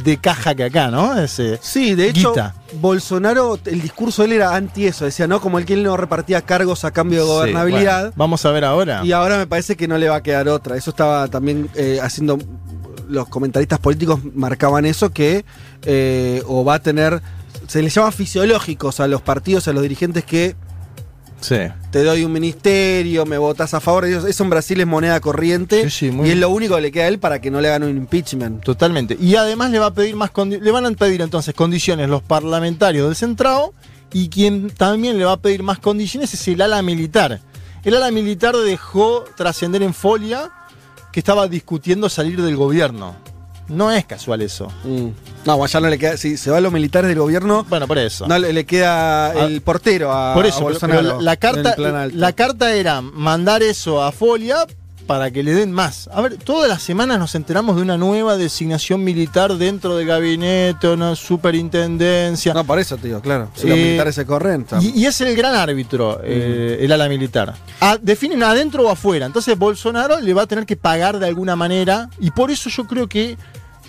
de 0.03 0.17
caja 0.17 0.53
que 0.55 0.63
acá, 0.65 0.89
¿no? 0.91 1.17
Ese- 1.17 1.57
Sí, 1.61 1.95
de 1.95 2.09
hecho, 2.09 2.31
Guita. 2.33 2.53
Bolsonaro, 2.81 3.57
el 3.65 3.81
discurso 3.81 4.21
de 4.21 4.27
él 4.27 4.33
era 4.33 4.55
anti 4.55 4.85
eso. 4.87 5.05
Decía, 5.05 5.27
¿no? 5.27 5.39
Como 5.41 5.57
el 5.57 5.65
que 5.65 5.73
él 5.73 5.83
no 5.83 5.95
repartía 5.97 6.41
cargos 6.41 6.83
a 6.85 6.91
cambio 6.91 7.19
de 7.19 7.25
Sí, 7.25 7.31
gobernabilidad. 7.31 7.99
bueno, 8.01 8.13
vamos 8.17 8.45
a 8.45 8.51
ver 8.51 8.65
ahora. 8.65 9.05
Y 9.05 9.11
ahora 9.13 9.37
me 9.37 9.47
parece 9.47 9.75
que 9.77 9.87
no 9.87 9.97
le 9.97 10.09
va 10.09 10.17
a 10.17 10.23
quedar 10.23 10.47
otra. 10.49 10.75
Eso 10.77 10.89
estaba 10.91 11.27
también 11.29 11.69
eh, 11.75 11.99
haciendo. 12.01 12.37
Los 13.07 13.27
comentaristas 13.29 13.79
políticos 13.79 14.19
marcaban 14.33 14.85
eso, 14.85 15.11
que 15.11 15.45
eh, 15.83 16.41
o 16.47 16.65
va 16.65 16.75
a 16.75 16.79
tener. 16.79 17.21
Se 17.67 17.81
les 17.81 17.93
llama 17.93 18.11
fisiológicos 18.11 18.99
a 18.99 19.07
los 19.07 19.21
partidos, 19.21 19.67
a 19.67 19.73
los 19.73 19.81
dirigentes 19.83 20.23
que 20.23 20.55
Sí. 21.41 21.57
te 21.91 22.03
doy 22.03 22.23
un 22.23 22.31
ministerio, 22.31 23.25
me 23.25 23.37
votas 23.37 23.73
a 23.73 23.79
favor. 23.79 24.05
Eso, 24.05 24.27
eso 24.27 24.43
en 24.43 24.49
Brasil 24.49 24.79
es 24.79 24.87
moneda 24.87 25.19
corriente. 25.19 25.83
Sí, 25.83 25.89
sí, 25.89 26.11
muy 26.11 26.27
y 26.27 26.31
es 26.31 26.37
lo 26.37 26.49
único 26.49 26.75
que 26.75 26.81
le 26.81 26.91
queda 26.91 27.03
a 27.03 27.07
él 27.07 27.19
para 27.19 27.39
que 27.39 27.51
no 27.51 27.61
le 27.61 27.67
hagan 27.67 27.83
un 27.83 27.97
impeachment. 27.97 28.63
Totalmente. 28.63 29.17
Y 29.19 29.35
además 29.35 29.71
le 29.71 29.79
va 29.79 29.87
a 29.87 29.93
pedir 29.93 30.15
más 30.15 30.31
le 30.35 30.71
van 30.71 30.85
a 30.85 30.91
pedir 30.91 31.21
entonces 31.21 31.53
condiciones 31.53 32.09
los 32.09 32.23
parlamentarios 32.23 33.07
del 33.07 33.15
centrado 33.15 33.73
y 34.11 34.29
quien 34.29 34.69
también 34.71 35.17
le 35.17 35.25
va 35.25 35.33
a 35.33 35.37
pedir 35.37 35.61
más 35.61 35.79
condiciones 35.79 36.33
es 36.33 36.47
el 36.47 36.61
ala 36.61 36.81
militar. 36.81 37.41
El 37.83 37.95
ala 37.95 38.09
militar 38.11 38.55
dejó 38.55 39.25
trascender 39.35 39.83
en 39.83 39.93
folia 39.93 40.51
que 41.11 41.19
estaba 41.19 41.47
discutiendo 41.47 42.09
salir 42.09 42.41
del 42.41 42.55
gobierno. 42.55 43.15
No 43.67 43.91
es 43.91 44.05
casual 44.05 44.41
eso. 44.41 44.67
Mm. 44.83 45.07
No, 45.45 45.65
ya 45.65 45.79
no 45.79 45.89
le 45.89 45.97
queda. 45.97 46.17
Si 46.17 46.37
se 46.37 46.51
va 46.51 46.57
a 46.57 46.61
los 46.61 46.71
militares 46.71 47.07
del 47.09 47.19
gobierno, 47.19 47.65
Bueno, 47.67 47.87
por 47.87 47.97
eso. 47.97 48.27
no 48.27 48.37
le, 48.37 48.53
le 48.53 48.65
queda 48.65 49.27
Ah, 49.31 49.45
el 49.45 49.61
portero 49.61 50.11
a, 50.11 50.33
por 50.33 50.45
eso, 50.45 50.59
a 50.59 50.63
Bolsonaro. 50.63 51.01
pero 51.01 51.21
la, 51.21 51.35
carta, 51.37 51.75
la 51.77 52.33
carta 52.33 52.73
era 52.73 53.01
mandar 53.01 53.63
eso 53.63 54.03
a 54.03 54.11
Folia 54.11 54.65
para 55.07 55.31
que 55.31 55.43
le 55.43 55.53
den 55.53 55.71
más. 55.71 56.09
A 56.13 56.21
ver, 56.21 56.37
todas 56.37 56.67
las 56.69 56.81
semanas 56.81 57.19
nos 57.19 57.35
enteramos 57.35 57.75
de 57.75 57.81
una 57.81 57.97
nueva 57.97 58.37
designación 58.37 59.03
militar 59.03 59.53
dentro 59.55 59.95
del 59.97 60.07
gabinete, 60.07 60.87
una 60.89 61.15
superintendencia. 61.15 62.53
No, 62.53 62.63
por 62.63 62.79
eso, 62.79 62.97
tío, 62.97 63.21
claro. 63.21 63.49
Si 63.55 63.67
los 63.67 63.77
Eh, 63.77 63.81
militares 63.83 64.15
se 64.15 64.25
corren. 64.25 64.65
Y, 64.81 65.01
y 65.01 65.05
es 65.05 65.19
el 65.21 65.35
gran 65.35 65.55
árbitro, 65.55 66.19
eh, 66.23 66.77
el 66.81 66.91
ala 66.91 67.07
militar. 67.07 67.53
Ah, 67.81 67.97
definen 68.01 68.41
adentro 68.43 68.83
o 68.83 68.89
afuera. 68.89 69.25
Entonces 69.25 69.57
Bolsonaro 69.57 70.19
le 70.19 70.33
va 70.33 70.43
a 70.43 70.47
tener 70.47 70.65
que 70.65 70.75
pagar 70.75 71.19
de 71.19 71.27
alguna 71.27 71.55
manera. 71.55 72.09
Y 72.19 72.31
por 72.31 72.51
eso 72.51 72.69
yo 72.69 72.85
creo 72.87 73.07
que 73.07 73.37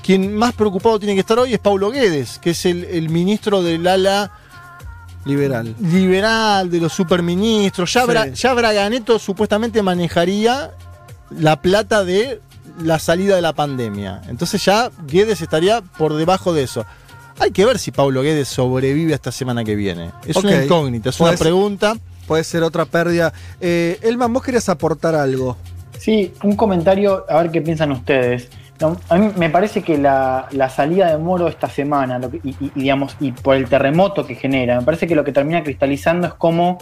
quien 0.02 0.36
más 0.36 0.52
preocupado 0.54 0.98
tiene 0.98 1.14
que 1.14 1.20
estar 1.20 1.38
hoy 1.38 1.52
es 1.54 1.58
Paulo 1.58 1.90
Guedes, 1.90 2.38
que 2.38 2.50
es 2.50 2.64
el, 2.66 2.84
el 2.84 3.08
ministro 3.08 3.62
del 3.62 3.86
ala 3.86 4.30
liberal. 5.24 5.74
liberal, 5.80 6.70
de 6.70 6.80
los 6.80 6.92
superministros. 6.92 7.92
Ya, 7.92 8.02
Sí. 8.02 8.08
Bra- 8.08 8.32
ya 8.32 8.54
Braganeto 8.54 9.18
supuestamente 9.18 9.82
manejaría 9.82 10.70
la 11.30 11.60
plata 11.60 12.04
de 12.04 12.40
la 12.82 12.98
salida 12.98 13.36
de 13.36 13.42
la 13.42 13.52
pandemia. 13.52 14.22
Entonces 14.28 14.64
ya 14.64 14.90
Guedes 15.06 15.40
estaría 15.40 15.80
por 15.80 16.14
debajo 16.14 16.52
de 16.52 16.62
eso. 16.64 16.84
Hay 17.38 17.50
que 17.50 17.64
ver 17.66 17.78
si 17.78 17.90
Paulo 17.90 18.22
Guedes 18.22 18.48
sobrevive 18.48 19.12
esta 19.12 19.30
semana 19.32 19.64
que 19.64 19.74
viene. 19.76 20.10
Es 20.26 20.36
una 20.36 20.64
incógnita, 20.64 21.10
es 21.10 21.20
una 21.20 21.32
pregunta. 21.32 21.94
Puede 22.26 22.42
ser 22.44 22.62
otra 22.62 22.84
pérdida. 22.86 23.32
Eh, 23.60 23.98
Elman, 24.02 24.32
vos 24.32 24.42
querías 24.42 24.68
aportar 24.68 25.14
algo. 25.14 25.56
Sí, 25.98 26.32
un 26.42 26.56
comentario, 26.56 27.24
a 27.28 27.42
ver 27.42 27.50
qué 27.50 27.62
piensan 27.62 27.92
ustedes. 27.92 28.48
No, 28.80 28.96
A 29.08 29.16
mí 29.16 29.30
me 29.36 29.48
parece 29.48 29.82
que 29.82 29.96
la, 29.96 30.48
la 30.50 30.68
salida 30.68 31.08
de 31.10 31.16
Moro 31.18 31.48
esta 31.48 31.68
semana, 31.70 32.18
lo 32.18 32.30
que- 32.30 32.40
y, 32.44 32.70
digamos, 32.74 33.16
y 33.20 33.32
por 33.32 33.56
el 33.56 33.68
terremoto 33.68 34.26
que 34.26 34.34
genera, 34.34 34.78
me 34.78 34.84
parece 34.84 35.06
que 35.06 35.14
lo 35.14 35.24
que 35.24 35.32
termina 35.32 35.62
cristalizando 35.62 36.26
es 36.26 36.34
cómo 36.34 36.78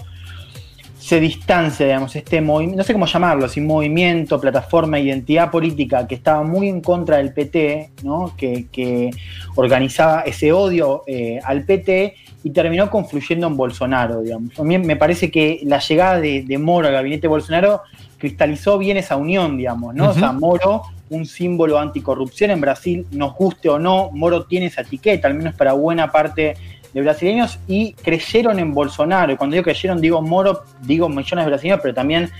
se 1.05 1.21
distancia, 1.21 1.85
digamos, 1.85 2.17
este 2.17 2.41
movimiento, 2.41 2.79
no 2.79 2.83
sé 2.83 2.95
cómo 2.95 3.05
llamarlo, 3.05 3.47
si 3.47 3.61
movimiento, 3.61 4.41
plataforma, 4.41 4.99
identidad 4.99 5.51
política 5.51 6.07
que 6.07 6.15
estaba 6.15 6.43
muy 6.43 6.67
en 6.67 6.81
contra 6.81 7.19
del 7.19 7.35
PT, 7.35 7.91
¿no? 8.05 8.33
que, 8.39 8.69
que 8.73 9.11
organizaba 9.55 10.23
ese 10.23 10.51
odio 10.51 11.03
eh, 11.07 11.41
al 11.45 11.65
PT 11.65 12.15
y 12.43 12.51
terminó 12.53 12.89
confluyendo 12.89 13.47
en 13.47 13.55
Bolsonaro, 13.55 14.23
digamos. 14.23 14.59
Mí 14.61 14.79
me 14.79 14.97
parece 14.97 15.31
que 15.31 15.61
la 15.65 15.79
llegada 15.79 16.21
de, 16.21 16.43
de 16.43 16.57
Moro 16.57 16.89
al 16.89 16.95
gabinete 16.95 17.29
Bolsonaro 17.29 17.83
cristalizó 18.17 18.79
bien 18.79 18.97
esa 18.97 19.17
unión, 19.17 19.59
digamos, 19.59 19.95
¿no? 19.95 20.09
O 20.09 20.15
sea, 20.15 20.33
Moro, 20.33 20.85
un 21.11 21.27
símbolo 21.27 21.79
anticorrupción 21.79 22.51
en 22.51 22.63
Brasil, 22.63 23.07
nos 23.11 23.35
guste 23.35 23.69
o 23.69 23.79
no, 23.79 24.09
Moro 24.11 24.47
tiene 24.47 24.67
esa 24.67 24.81
etiqueta, 24.81 25.29
al 25.29 25.35
menos 25.35 25.55
para 25.55 25.75
buena 25.75 26.11
parte 26.11 26.57
de 26.95 27.03
brasileños, 27.03 27.59
y 27.67 27.93
creyeron 27.95 28.59
en 28.59 28.73
Bolsonaro. 28.73 29.33
Y 29.33 29.37
cuando 29.37 29.55
digo 29.55 29.65
creyeron, 29.65 30.01
digo 30.01 30.23
Moro, 30.23 30.63
digo 30.81 31.09
millones 31.09 31.45
de 31.45 31.51
brasileños, 31.51 31.81
pero 31.83 31.93
también 31.93 32.31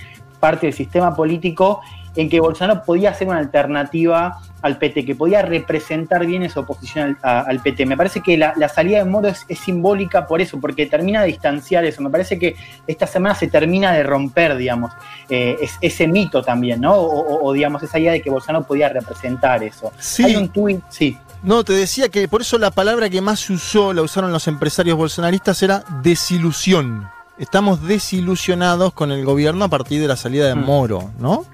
parte 0.41 0.67
del 0.67 0.75
sistema 0.75 1.15
político 1.15 1.81
en 2.17 2.29
que 2.31 2.39
Bolsonaro 2.39 2.85
podía 2.85 3.13
ser 3.13 3.27
una 3.27 3.39
alternativa 3.39 4.39
al 4.63 4.79
PT, 4.79 5.05
que 5.05 5.17
podía 5.17 5.43
representar 5.43 6.25
bien 6.25 6.45
esa 6.45 6.61
oposición 6.61 7.19
al, 7.23 7.29
a- 7.29 7.41
al 7.41 7.61
PT. 7.61 7.85
Me 7.87 7.97
parece 7.97 8.21
que 8.21 8.39
la, 8.39 8.55
la 8.57 8.69
salida 8.69 8.99
de 8.99 9.05
Moro 9.05 9.27
es, 9.29 9.45
es 9.49 9.59
simbólica 9.59 10.25
por 10.27 10.41
eso, 10.41 10.61
porque 10.61 10.87
termina 10.87 11.23
de 11.23 11.27
distanciar 11.27 11.85
eso. 11.85 12.01
Me 12.03 12.11
parece 12.11 12.39
que 12.39 12.55
esta 12.87 13.09
semana 13.09 13.35
se 13.35 13.49
termina 13.49 13.93
de 13.93 14.05
romper, 14.05 14.57
digamos, 14.57 14.93
eh, 15.29 15.57
es- 15.61 15.77
ese 15.81 16.07
mito 16.07 16.41
también, 16.43 16.81
¿no? 16.81 16.95
O, 16.95 17.03
o- 17.21 17.45
o, 17.49 17.53
digamos, 17.53 17.83
esa 17.83 17.99
idea 17.99 18.13
de 18.13 18.23
que 18.23 18.31
Bolsonaro 18.31 18.65
podía 18.65 18.89
representar 18.89 19.65
eso. 19.65 19.93
Sí. 19.99 20.23
Hay 20.25 20.37
un 20.37 20.49
tuit, 20.51 20.81
sí. 20.89 21.19
No, 21.45 21.63
te 21.63 21.75
decía 21.75 22.09
que 22.09 22.27
por 22.27 22.41
eso 22.41 22.57
la 22.57 22.71
palabra 22.71 23.11
que 23.11 23.21
más 23.21 23.41
se 23.41 23.53
usó, 23.53 23.93
la 23.93 24.01
usaron 24.01 24.33
los 24.33 24.49
empresarios 24.49 24.97
bolsonaristas, 24.97 25.63
era 25.63 25.85
desilusión. 26.03 27.07
Estamos 27.39 27.87
desilusionados 27.87 28.95
con 28.95 29.13
el 29.13 29.27
gobierno 29.27 29.67
a 29.67 29.69
partir 29.69 30.01
de 30.01 30.09
la 30.09 30.17
salida 30.17 30.49
de 30.49 30.55
Mm. 30.55 30.65
Moro, 30.65 31.11
¿no? 31.19 31.45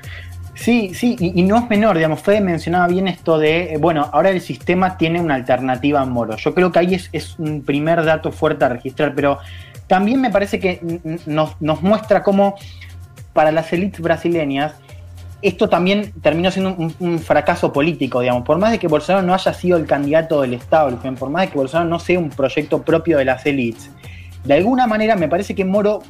Sí, 0.55 0.93
sí, 0.95 1.17
y, 1.19 1.41
y 1.41 1.43
no 1.43 1.57
es 1.57 1.69
menor, 1.69 1.97
digamos, 1.97 2.21
Fede 2.21 2.41
mencionaba 2.41 2.87
bien 2.87 3.09
esto 3.09 3.37
de, 3.37 3.75
eh, 3.75 3.79
bueno, 3.79 4.09
ahora 4.13 4.31
el 4.31 4.41
sistema 4.41 4.97
tiene 4.97 5.21
una 5.21 5.35
alternativa 5.35 6.03
a 6.03 6.05
Moro. 6.05 6.37
Yo 6.37 6.55
creo 6.55 6.71
que 6.71 6.79
ahí 6.79 6.95
es, 6.95 7.09
es 7.13 7.37
un 7.39 7.63
primer 7.63 8.05
dato 8.05 8.31
fuerte 8.31 8.65
a 8.67 8.69
registrar, 8.69 9.13
pero 9.17 9.39
también 9.89 10.21
me 10.21 10.31
parece 10.31 10.61
que 10.61 11.01
nos, 11.27 11.61
nos 11.61 11.83
muestra 11.83 12.23
cómo 12.23 12.55
para 13.33 13.51
las 13.51 13.73
élites 13.73 14.01
brasileñas 14.01 14.75
esto 15.43 15.69
también 15.69 16.13
terminó 16.21 16.51
siendo 16.51 16.75
un, 16.75 17.19
fracaso 17.19 17.73
político, 17.73 18.21
digamos. 18.21 18.45
Por 18.45 18.59
más 18.59 18.73
de 18.73 18.79
que 18.79 18.89
Bolsonaro 18.89 19.27
no 19.27 19.35
haya 19.35 19.53
sido 19.55 19.77
el 19.79 19.87
candidato 19.87 20.43
del 20.43 20.55
establishment, 20.55 21.19
por 21.19 21.31
más 21.31 21.43
de 21.43 21.49
que 21.49 21.59
Bolsonaro 21.59 21.89
no 21.89 21.99
sea 21.99 22.19
un 22.19 22.31
proyecto 22.31 22.83
propio 22.83 23.19
de 23.19 23.25
las 23.25 23.45
élites, 23.47 23.91
de 24.45 24.55
alguna 24.55 24.87
manera 24.87 25.17
me 25.17 25.29
parece 25.29 25.55
que 25.55 25.65
Moro 25.65 26.03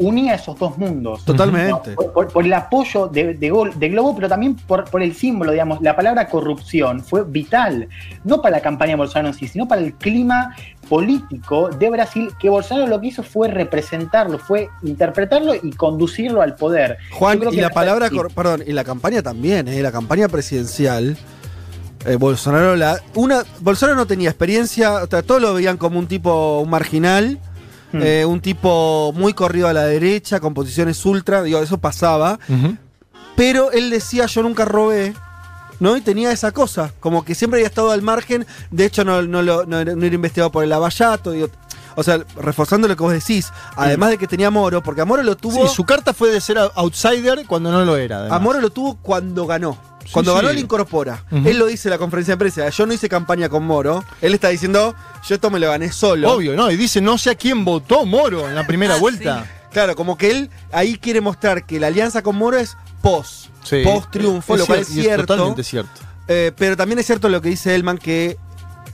unía 0.00 0.34
esos 0.34 0.58
dos 0.58 0.76
mundos. 0.78 1.24
Totalmente. 1.24 1.90
No, 1.90 1.94
por, 1.96 2.12
por- 2.12 2.28
por 2.28 2.44
el 2.44 2.52
apoyo 2.54 3.06
de, 3.06 3.34
de 3.34 3.52
de 3.76 3.88
Globo, 3.88 4.14
pero 4.16 4.28
también 4.28 4.56
por, 4.56 4.84
por 4.90 5.02
el 5.02 5.14
símbolo, 5.14 5.52
digamos, 5.52 5.80
la 5.82 5.94
palabra 5.94 6.26
corrupción 6.28 7.00
fue 7.04 7.22
vital, 7.24 7.88
no 8.24 8.40
para 8.42 8.56
la 8.56 8.62
campaña 8.62 8.92
de 8.92 8.96
Bolsonaro 8.96 9.28
en 9.28 9.34
sí, 9.34 9.46
sino 9.46 9.68
para 9.68 9.82
el 9.82 9.92
clima 9.94 10.54
político 10.88 11.68
de 11.70 11.88
Brasil, 11.90 12.30
que 12.38 12.48
Bolsonaro 12.48 12.86
lo 12.88 13.00
que 13.00 13.08
hizo 13.08 13.22
fue 13.22 13.48
representarlo, 13.48 14.38
fue 14.38 14.68
interpretarlo 14.82 15.54
y 15.54 15.70
conducirlo 15.72 16.42
al 16.42 16.56
poder. 16.56 16.98
Juan, 17.12 17.40
y 17.52 17.56
la 17.60 17.70
palabra, 17.70 18.08
sí. 18.08 18.16
perdón, 18.34 18.62
y 18.66 18.72
la 18.72 18.84
campaña 18.84 19.22
también, 19.22 19.68
eh, 19.68 19.80
la 19.82 19.92
campaña 19.92 20.28
presidencial. 20.28 21.16
eh, 22.06 22.16
Bolsonaro 22.16 22.74
la 22.76 22.98
una 23.14 23.42
Bolsonaro 23.60 23.96
no 23.96 24.06
tenía 24.06 24.30
experiencia, 24.30 24.94
o 25.04 25.06
sea, 25.06 25.22
todos 25.22 25.40
lo 25.42 25.54
veían 25.54 25.76
como 25.76 25.98
un 25.98 26.06
tipo 26.06 26.58
un 26.60 26.70
marginal, 26.70 27.38
Hmm. 27.92 28.00
eh, 28.02 28.24
un 28.24 28.40
tipo 28.40 29.12
muy 29.16 29.32
corrido 29.34 29.66
a 29.68 29.72
la 29.72 29.84
derecha, 29.84 30.38
con 30.40 30.54
posiciones 30.54 31.04
ultra, 31.04 31.42
digo, 31.42 31.58
eso 31.60 31.78
pasaba, 31.78 32.38
pero 33.36 33.72
él 33.72 33.90
decía 33.90 34.26
yo 34.26 34.42
nunca 34.42 34.64
robé. 34.64 35.14
¿No? 35.80 35.96
Y 35.96 36.02
tenía 36.02 36.30
esa 36.30 36.52
cosa, 36.52 36.92
como 37.00 37.24
que 37.24 37.34
siempre 37.34 37.56
había 37.58 37.66
estado 37.68 37.90
al 37.90 38.02
margen, 38.02 38.46
de 38.70 38.84
hecho 38.84 39.02
no, 39.02 39.22
no, 39.22 39.40
lo- 39.40 39.64
no 39.64 39.78
era 39.80 39.96
no 39.96 40.04
era 40.04 40.14
investigado 40.14 40.52
por 40.52 40.62
el 40.62 40.68
Lavallato, 40.68 41.30
digo, 41.30 41.48
o 41.96 42.02
sea, 42.02 42.22
reforzando 42.36 42.86
lo 42.86 42.94
que 42.96 43.02
vos 43.02 43.14
decís, 43.14 43.50
además 43.76 44.10
de 44.10 44.18
que 44.18 44.26
tenía 44.26 44.48
a 44.48 44.50
Moro, 44.50 44.82
porque 44.82 45.00
a 45.00 45.06
Moro 45.06 45.22
lo 45.22 45.38
tuvo... 45.38 45.66
Sí, 45.66 45.74
su 45.74 45.84
carta 45.84 46.12
fue 46.12 46.30
de 46.30 46.42
ser 46.42 46.58
outsider 46.58 47.46
cuando 47.46 47.72
no 47.72 47.82
lo 47.86 47.96
era. 47.96 48.18
además. 48.18 48.36
A 48.36 48.40
Moro 48.42 48.60
lo 48.60 48.68
tuvo 48.68 48.96
cuando 49.00 49.46
ganó. 49.46 49.78
Cuando 50.12 50.34
ganó, 50.34 50.50
él 50.50 50.58
incorpora. 50.58 51.24
Él 51.30 51.58
lo 51.58 51.66
dice 51.66 51.88
en 51.88 51.90
la 51.90 51.98
conferencia 51.98 52.34
de 52.34 52.38
prensa. 52.38 52.68
Yo 52.68 52.86
no 52.86 52.92
hice 52.92 53.08
campaña 53.08 53.48
con 53.48 53.64
Moro. 53.64 54.04
Él 54.20 54.34
está 54.34 54.48
diciendo, 54.48 54.94
yo 55.28 55.34
esto 55.34 55.50
me 55.50 55.58
lo 55.60 55.68
gané 55.68 55.92
solo. 55.92 56.32
Obvio, 56.32 56.54
¿no? 56.56 56.70
Y 56.70 56.76
dice, 56.76 57.00
no 57.00 57.16
sé 57.18 57.30
a 57.30 57.34
quién 57.34 57.64
votó 57.64 58.04
Moro 58.06 58.48
en 58.48 58.54
la 58.54 58.66
primera 58.66 58.94
Ah, 58.94 58.98
vuelta. 58.98 59.46
Claro, 59.72 59.94
como 59.94 60.18
que 60.18 60.30
él 60.30 60.50
ahí 60.72 60.96
quiere 60.96 61.20
mostrar 61.20 61.64
que 61.64 61.78
la 61.78 61.86
alianza 61.88 62.22
con 62.22 62.36
Moro 62.36 62.56
es 62.58 62.76
post. 63.02 63.46
Sí. 63.62 63.82
Post 63.84 64.10
triunfo, 64.10 64.56
lo 64.56 64.66
cual 64.66 64.80
es 64.80 64.88
cierto. 64.88 65.26
totalmente 65.26 65.62
cierto. 65.62 66.00
Eh, 66.26 66.52
pero 66.56 66.76
también 66.76 66.98
es 66.98 67.06
cierto 67.06 67.28
lo 67.28 67.40
que 67.40 67.48
dice 67.50 67.74
Elman, 67.74 67.98
que 67.98 68.36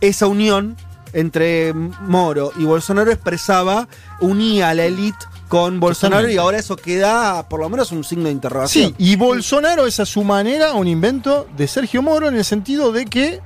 esa 0.01 0.27
unión 0.27 0.77
entre 1.13 1.73
Moro 1.73 2.53
y 2.59 2.65
Bolsonaro 2.65 3.11
expresaba, 3.11 3.89
unía 4.21 4.69
a 4.71 4.75
la 4.75 4.85
élite 4.85 5.19
con 5.49 5.79
Bolsonaro 5.81 6.23
Totalmente. 6.23 6.35
y 6.35 6.39
ahora 6.39 6.59
eso 6.59 6.77
queda 6.77 7.49
por 7.49 7.61
lo 7.61 7.69
menos 7.69 7.93
un 7.93 8.03
signo 8.05 8.25
de 8.25 8.31
interrogación. 8.33 8.89
Sí, 8.91 8.95
y 8.99 9.17
Bolsonaro 9.17 9.87
es 9.87 10.01
a 10.01 10.07
su 10.07 10.25
manera 10.25 10.73
un 10.75 10.89
invento 10.89 11.47
de 11.57 11.69
Sergio 11.69 12.03
Moro 12.03 12.29
en 12.29 12.37
el 12.37 12.45
sentido 12.45 12.91
de 12.93 13.05
que 13.05 13.41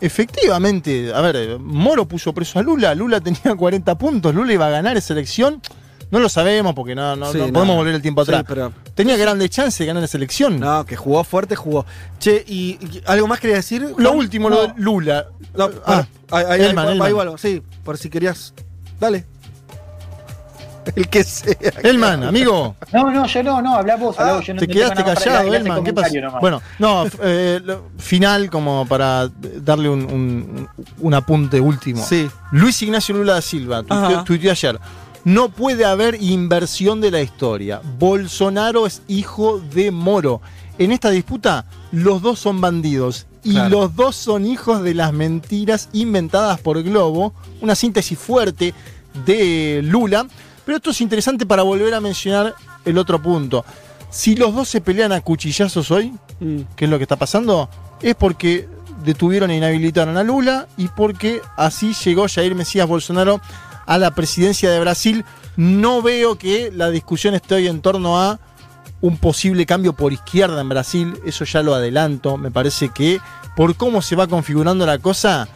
efectivamente, 0.00 1.12
a 1.14 1.20
ver, 1.20 1.58
Moro 1.58 2.06
puso 2.06 2.32
preso 2.32 2.58
a 2.58 2.62
Lula, 2.62 2.94
Lula 2.94 3.20
tenía 3.20 3.54
40 3.56 3.96
puntos, 3.98 4.34
Lula 4.34 4.52
iba 4.52 4.66
a 4.66 4.70
ganar 4.70 4.96
esa 4.96 5.12
elección. 5.12 5.60
No 6.10 6.20
lo 6.20 6.28
sabemos 6.28 6.74
porque 6.74 6.94
no, 6.94 7.16
no, 7.16 7.32
Sí, 7.32 7.38
no 7.38 7.46
no. 7.48 7.52
podemos 7.52 7.76
volver 7.76 7.94
el 7.94 8.02
tiempo 8.02 8.24
Sí, 8.24 8.30
atrás. 8.30 8.44
pero- 8.46 8.72
Tenía 8.94 9.16
grandes 9.16 9.50
chances 9.50 9.78
de 9.80 9.86
ganar 9.86 10.04
esa 10.04 10.16
elección. 10.16 10.60
No, 10.60 10.84
que 10.84 10.94
jugó 10.96 11.24
fuerte, 11.24 11.56
jugó. 11.56 11.84
Che, 12.20 12.44
¿y, 12.46 12.78
y 12.80 13.02
algo 13.06 13.26
más 13.26 13.40
quería 13.40 13.56
decir? 13.56 13.94
Lo 13.96 14.12
último, 14.12 14.48
lo 14.48 14.62
de 14.68 14.72
Lula. 14.76 15.26
No, 15.56 15.70
ah, 15.86 16.06
ahí, 16.30 16.44
ahí, 16.48 16.60
ahí. 17.00 17.14
Sí, 17.38 17.62
por 17.82 17.98
si 17.98 18.10
querías. 18.10 18.54
Dale. 19.00 19.24
El 20.96 21.08
que 21.08 21.24
sea. 21.24 21.54
Elman, 21.82 22.24
amigo. 22.24 22.76
No, 22.92 23.10
no, 23.10 23.26
yo 23.26 23.42
no, 23.42 23.62
no, 23.62 23.74
habla 23.76 23.96
vos, 23.96 24.18
hablá 24.18 24.34
vos, 24.36 24.46
yo 24.46 24.54
no 24.54 24.60
Te 24.60 24.68
quedaste 24.68 25.02
para 25.02 25.14
callado, 25.14 25.48
ese 25.48 25.56
Elman. 25.56 25.84
¿Qué 25.84 25.92
nomás. 26.20 26.40
Bueno, 26.40 26.62
no, 26.78 27.04
eh, 27.22 27.60
lo- 27.64 27.84
final 27.98 28.50
como 28.50 28.86
para 28.86 29.28
darle 29.62 29.88
un, 29.88 30.04
un- 30.04 30.68
un 31.00 31.14
apunte 31.14 31.60
último. 31.60 32.02
Sí. 32.04 32.28
Luis 32.52 32.80
Ignacio 32.82 33.14
Lula 33.14 33.34
da 33.34 33.42
Silva 33.42 33.82
tuiteó, 33.82 34.24
tuiteó 34.24 34.50
ayer. 34.50 34.78
No 35.24 35.48
puede 35.48 35.84
haber 35.86 36.22
inversión 36.22 37.00
de 37.00 37.10
la 37.10 37.20
historia. 37.22 37.80
Bolsonaro 37.98 38.86
es 38.86 39.00
hijo 39.08 39.58
de 39.58 39.90
Moro. 39.90 40.40
En 40.78 40.92
esta 40.92 41.08
disputa, 41.10 41.64
los 41.92 42.20
dos 42.20 42.38
son 42.38 42.60
bandidos. 42.60 43.26
Y 43.42 43.52
Claro. 43.52 43.68
los 43.70 43.96
dos 43.96 44.16
son 44.16 44.46
hijos 44.46 44.82
de 44.82 44.94
las 44.94 45.12
mentiras 45.12 45.88
inventadas 45.92 46.60
por 46.60 46.82
Globo. 46.82 47.32
Una 47.60 47.74
síntesis 47.74 48.18
fuerte 48.18 48.72
de 49.26 49.80
Lula. 49.84 50.26
Pero 50.64 50.76
esto 50.76 50.90
es 50.90 51.00
interesante 51.00 51.46
para 51.46 51.62
volver 51.62 51.92
a 51.94 52.00
mencionar 52.00 52.54
el 52.84 52.98
otro 52.98 53.20
punto. 53.20 53.64
Si 54.10 54.36
los 54.36 54.54
dos 54.54 54.68
se 54.68 54.80
pelean 54.80 55.12
a 55.12 55.20
cuchillazos 55.20 55.90
hoy, 55.90 56.12
Mm. 56.40 56.62
que 56.76 56.84
es 56.86 56.90
lo 56.90 56.98
que 56.98 57.04
está 57.04 57.16
pasando, 57.16 57.68
es 58.02 58.14
porque 58.16 58.68
detuvieron 59.04 59.50
e 59.50 59.56
inhabilitaron 59.56 60.16
a 60.16 60.22
Lula 60.22 60.66
y 60.76 60.88
porque 60.88 61.40
así 61.56 61.94
llegó 62.04 62.26
Jair 62.28 62.54
Mesías 62.54 62.88
Bolsonaro 62.88 63.40
a 63.86 63.98
la 63.98 64.10
presidencia 64.12 64.70
de 64.70 64.80
Brasil. 64.80 65.24
No 65.56 66.02
veo 66.02 66.36
que 66.36 66.72
la 66.74 66.90
discusión 66.90 67.34
esté 67.34 67.54
hoy 67.56 67.68
en 67.68 67.80
torno 67.80 68.20
a 68.20 68.38
un 69.00 69.18
posible 69.18 69.66
cambio 69.66 69.92
por 69.92 70.12
izquierda 70.12 70.60
en 70.60 70.68
Brasil, 70.70 71.18
eso 71.26 71.44
ya 71.44 71.62
lo 71.62 71.74
adelanto, 71.74 72.36
me 72.38 72.50
parece 72.50 72.88
que 72.88 73.20
por 73.54 73.76
cómo 73.76 74.00
se 74.02 74.16
va 74.16 74.26
configurando 74.26 74.86
la 74.86 74.98
cosa, 74.98 75.46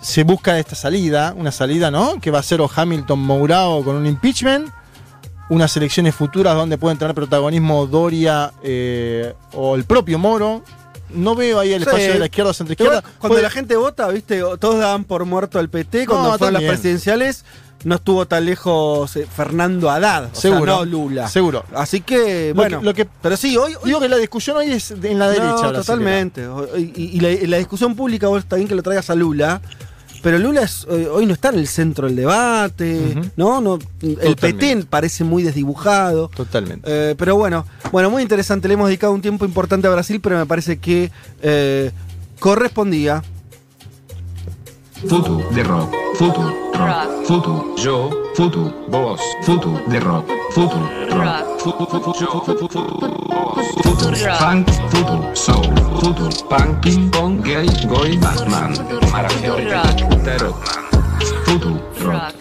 se 0.00 0.22
busca 0.24 0.58
esta 0.58 0.74
salida, 0.74 1.34
una 1.36 1.52
salida, 1.52 1.90
¿no? 1.90 2.20
Que 2.20 2.30
va 2.30 2.38
a 2.38 2.42
ser 2.42 2.60
o 2.60 2.70
Hamilton 2.74 3.18
Mourao 3.18 3.84
con 3.84 3.96
un 3.96 4.06
impeachment, 4.06 4.68
unas 5.50 5.76
elecciones 5.76 6.14
futuras 6.14 6.54
donde 6.54 6.78
pueden 6.78 6.98
tener 6.98 7.14
protagonismo 7.14 7.86
Doria 7.86 8.52
eh, 8.62 9.34
o 9.52 9.74
el 9.76 9.84
propio 9.84 10.18
Moro. 10.18 10.62
No 11.10 11.34
veo 11.36 11.60
ahí 11.60 11.72
el 11.72 11.82
Sí. 11.82 11.88
espacio 11.88 12.12
de 12.14 12.18
la 12.18 12.24
izquierda 12.26 12.50
o 12.50 12.54
centro 12.54 12.72
izquierda. 12.72 12.98
Igual, 12.98 13.14
Cuando 13.18 13.40
la 13.42 13.50
gente 13.50 13.76
vota, 13.76 14.08
viste, 14.08 14.40
todos 14.58 14.78
daban 14.78 15.04
por 15.04 15.24
muerto 15.26 15.58
al 15.58 15.68
PT. 15.68 16.06
Cuando 16.06 16.30
No, 16.32 16.38
fueron 16.38 16.54
las 16.54 16.62
presidenciales, 16.62 17.44
no 17.84 17.94
estuvo 17.96 18.26
tan 18.26 18.44
lejos 18.46 19.14
eh, 19.16 19.26
Fernando 19.32 19.90
Haddad. 19.90 20.30
O 20.32 20.34
Seguro. 20.34 20.64
sea, 20.76 20.84
no 20.84 20.84
Lula. 20.84 21.28
Seguro. 21.28 21.64
Así 21.74 22.00
que, 22.00 22.48
Lo 22.48 22.54
bueno. 22.54 22.80
que- 22.80 22.84
lo 22.86 22.94
que- 22.94 23.06
pero 23.22 23.36
sí, 23.36 23.56
hoy. 23.56 23.72
hoy- 23.74 23.80
Digo 23.86 24.00
que 24.00 24.08
la 24.08 24.16
discusión 24.16 24.56
hoy 24.56 24.72
es 24.72 24.90
en 24.90 25.18
la 25.18 25.28
derecha. 25.28 25.62
No, 25.62 25.72
totalmente. 25.72 26.46
Y, 26.78 27.16
y 27.16 27.20
la, 27.20 27.30
y 27.30 27.46
la 27.46 27.58
discusión 27.58 27.94
pública, 27.94 28.28
vos 28.28 28.40
está 28.42 28.56
bien 28.56 28.66
que 28.68 28.74
lo 28.74 28.82
traigas 28.82 29.10
a 29.10 29.14
Lula. 29.14 29.60
Pero 30.22 30.38
Lula 30.38 30.62
es- 30.62 30.86
hoy 30.86 31.26
no 31.26 31.34
está 31.34 31.50
en 31.50 31.56
el 31.58 31.68
centro 31.68 32.06
del 32.06 32.16
debate. 32.16 33.14
¿no? 33.36 33.60
no 33.60 33.74
el 34.00 34.14
Totalmente. 34.16 34.52
PT 34.76 34.86
parece 34.88 35.22
muy 35.22 35.42
desdibujado. 35.42 36.28
Totalmente. 36.34 36.86
Eh, 37.10 37.14
pero 37.18 37.36
bueno, 37.36 37.66
bueno, 37.92 38.08
muy 38.08 38.22
interesante. 38.22 38.66
Le 38.66 38.72
hemos 38.74 38.86
dedicado 38.86 39.12
un 39.12 39.20
tiempo 39.20 39.44
importante 39.44 39.86
a 39.86 39.90
Brasil, 39.90 40.20
pero 40.22 40.38
me 40.38 40.46
parece 40.46 40.78
que 40.78 41.10
eh, 41.42 41.90
correspondía. 42.40 43.22
Futuro 45.06 45.44
de 45.54 45.62
rock, 45.62 45.92
futuro 46.14 46.54
rock, 46.74 47.26
futu, 47.26 47.74
yo, 47.76 48.10
futu, 48.34 48.72
vos, 48.88 49.20
futu 49.42 49.78
de 49.88 50.00
rock, 50.00 50.26
futu, 50.50 50.78
rock, 51.10 51.58
futu, 51.58 51.86
futu, 51.86 52.12
yo, 52.20 52.40
futu, 52.44 52.68
futu, 53.82 54.14
funk, 54.38 54.68
futu, 54.90 55.16
soul, 55.34 55.74
futu, 56.00 56.28
punk, 56.48 56.80
ping 56.82 57.10
pong, 57.10 57.42
gay, 57.42 57.66
goy, 57.88 58.16
batman, 58.18 58.74
maravilloso, 59.12 60.06
futu, 60.08 60.44
rock, 60.44 60.56
futu, 61.46 61.80
rock. 62.04 62.34